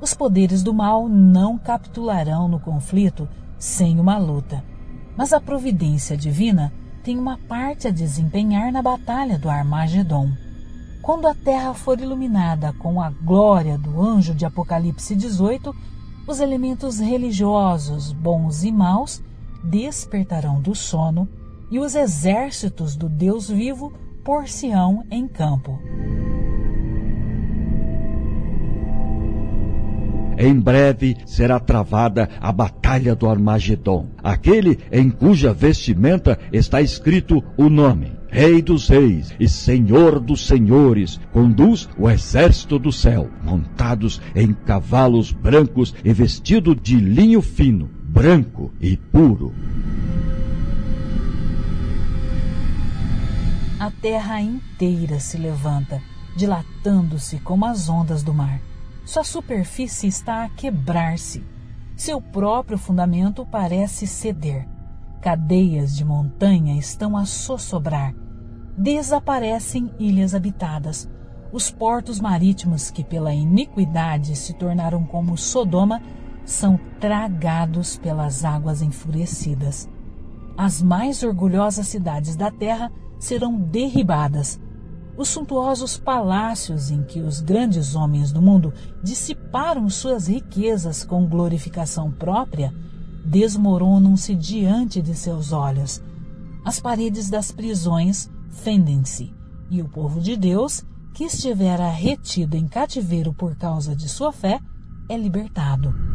Os 0.00 0.12
poderes 0.12 0.64
do 0.64 0.74
mal 0.74 1.08
não 1.08 1.56
capitularão 1.56 2.48
no 2.48 2.58
conflito 2.58 3.28
sem 3.56 4.00
uma 4.00 4.18
luta, 4.18 4.64
mas 5.16 5.32
a 5.32 5.40
providência 5.40 6.16
divina 6.16 6.72
tem 7.04 7.16
uma 7.16 7.38
parte 7.38 7.86
a 7.86 7.92
desempenhar 7.92 8.72
na 8.72 8.82
batalha 8.82 9.38
do 9.38 9.48
Armagedon. 9.48 10.45
Quando 11.06 11.28
a 11.28 11.34
terra 11.34 11.72
for 11.72 12.00
iluminada 12.00 12.72
com 12.80 13.00
a 13.00 13.10
glória 13.10 13.78
do 13.78 14.02
anjo 14.02 14.34
de 14.34 14.44
Apocalipse 14.44 15.14
18, 15.14 15.72
os 16.26 16.40
elementos 16.40 16.98
religiosos, 16.98 18.10
bons 18.10 18.64
e 18.64 18.72
maus, 18.72 19.22
despertarão 19.62 20.60
do 20.60 20.74
sono 20.74 21.28
e 21.70 21.78
os 21.78 21.94
exércitos 21.94 22.96
do 22.96 23.08
Deus 23.08 23.48
vivo 23.48 23.92
por-se-ão 24.24 25.06
em 25.08 25.28
campo. 25.28 25.78
Em 30.38 30.58
breve 30.58 31.16
será 31.24 31.58
travada 31.58 32.28
a 32.40 32.52
batalha 32.52 33.14
do 33.14 33.28
Armagedon, 33.28 34.08
aquele 34.22 34.78
em 34.92 35.10
cuja 35.10 35.52
vestimenta 35.52 36.38
está 36.52 36.80
escrito 36.80 37.42
o 37.56 37.68
nome 37.68 38.16
Rei 38.36 38.60
dos 38.60 38.88
Reis 38.88 39.34
e 39.40 39.48
Senhor 39.48 40.20
dos 40.20 40.46
Senhores, 40.46 41.18
conduz 41.32 41.88
o 41.96 42.10
exército 42.10 42.78
do 42.78 42.92
céu, 42.92 43.30
montados 43.42 44.20
em 44.34 44.52
cavalos 44.52 45.32
brancos 45.32 45.94
e 46.04 46.12
vestido 46.12 46.74
de 46.74 46.96
linho 46.96 47.40
fino, 47.40 47.88
branco 48.02 48.70
e 48.78 48.94
puro. 48.94 49.54
A 53.80 53.90
terra 53.90 54.40
inteira 54.42 55.18
se 55.18 55.38
levanta, 55.38 56.02
dilatando-se 56.36 57.38
como 57.38 57.64
as 57.64 57.88
ondas 57.88 58.22
do 58.22 58.34
mar. 58.34 58.60
Sua 59.06 59.24
superfície 59.24 60.06
está 60.06 60.44
a 60.44 60.50
quebrar-se. 60.50 61.42
Seu 61.96 62.20
próprio 62.20 62.76
fundamento 62.76 63.46
parece 63.46 64.06
ceder. 64.06 64.68
Cadeias 65.22 65.96
de 65.96 66.04
montanha 66.04 66.78
estão 66.78 67.16
a 67.16 67.24
sossobrar 67.24 68.14
desaparecem 68.76 69.90
ilhas 69.98 70.34
habitadas. 70.34 71.08
Os 71.52 71.70
portos 71.70 72.20
marítimos 72.20 72.90
que 72.90 73.02
pela 73.02 73.32
iniquidade 73.32 74.36
se 74.36 74.52
tornaram 74.52 75.04
como 75.04 75.38
Sodoma 75.38 76.02
são 76.44 76.78
tragados 77.00 77.96
pelas 77.96 78.44
águas 78.44 78.82
enfurecidas. 78.82 79.88
As 80.56 80.82
mais 80.82 81.22
orgulhosas 81.22 81.88
cidades 81.88 82.36
da 82.36 82.50
terra 82.50 82.92
serão 83.18 83.58
derribadas. 83.58 84.60
Os 85.16 85.28
suntuosos 85.28 85.96
palácios 85.96 86.90
em 86.90 87.02
que 87.02 87.20
os 87.20 87.40
grandes 87.40 87.94
homens 87.94 88.32
do 88.32 88.42
mundo 88.42 88.72
dissiparam 89.02 89.88
suas 89.88 90.26
riquezas 90.26 91.04
com 91.04 91.26
glorificação 91.26 92.12
própria 92.12 92.74
desmoronam-se 93.24 94.34
diante 94.34 95.00
de 95.02 95.14
seus 95.14 95.52
olhos. 95.52 96.02
As 96.64 96.78
paredes 96.78 97.30
das 97.30 97.50
prisões 97.50 98.30
fendem-se, 98.50 99.32
e 99.70 99.80
o 99.82 99.88
povo 99.88 100.20
de 100.20 100.36
Deus, 100.36 100.84
que 101.14 101.24
estivera 101.24 101.88
retido 101.88 102.56
em 102.56 102.68
cativeiro 102.68 103.32
por 103.32 103.56
causa 103.56 103.96
de 103.96 104.08
sua 104.08 104.32
fé, 104.32 104.60
é 105.08 105.16
libertado. 105.16 106.05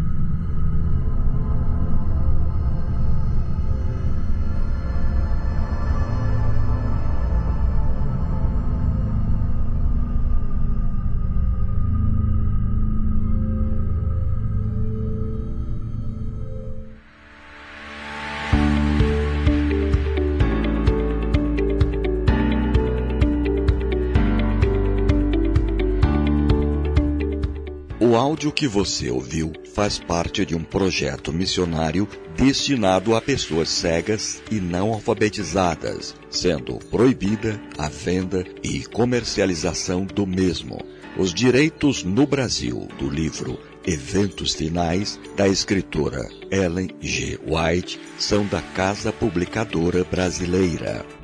Áudio 28.42 28.52
que 28.52 28.68
você 28.68 29.12
ouviu 29.12 29.54
faz 29.76 30.00
parte 30.00 30.44
de 30.44 30.56
um 30.56 30.64
projeto 30.64 31.32
missionário 31.32 32.08
destinado 32.36 33.16
a 33.16 33.22
pessoas 33.22 33.70
cegas 33.70 34.42
e 34.50 34.56
não 34.56 34.92
alfabetizadas, 34.94 36.16
sendo 36.28 36.80
proibida 36.90 37.62
a 37.78 37.88
venda 37.88 38.44
e 38.64 38.84
comercialização 38.86 40.06
do 40.06 40.26
mesmo. 40.26 40.80
Os 41.16 41.32
direitos 41.32 42.04
no 42.04 42.26
Brasil 42.26 42.88
do 42.98 43.08
livro 43.08 43.60
Eventos 43.86 44.56
Finais 44.56 45.20
da 45.38 45.48
escritora 45.48 46.28
Ellen 46.50 46.90
G. 47.00 47.40
White 47.46 48.00
são 48.18 48.48
da 48.48 48.62
Casa 48.62 49.14
Publicadora 49.14 50.04
Brasileira. 50.04 51.21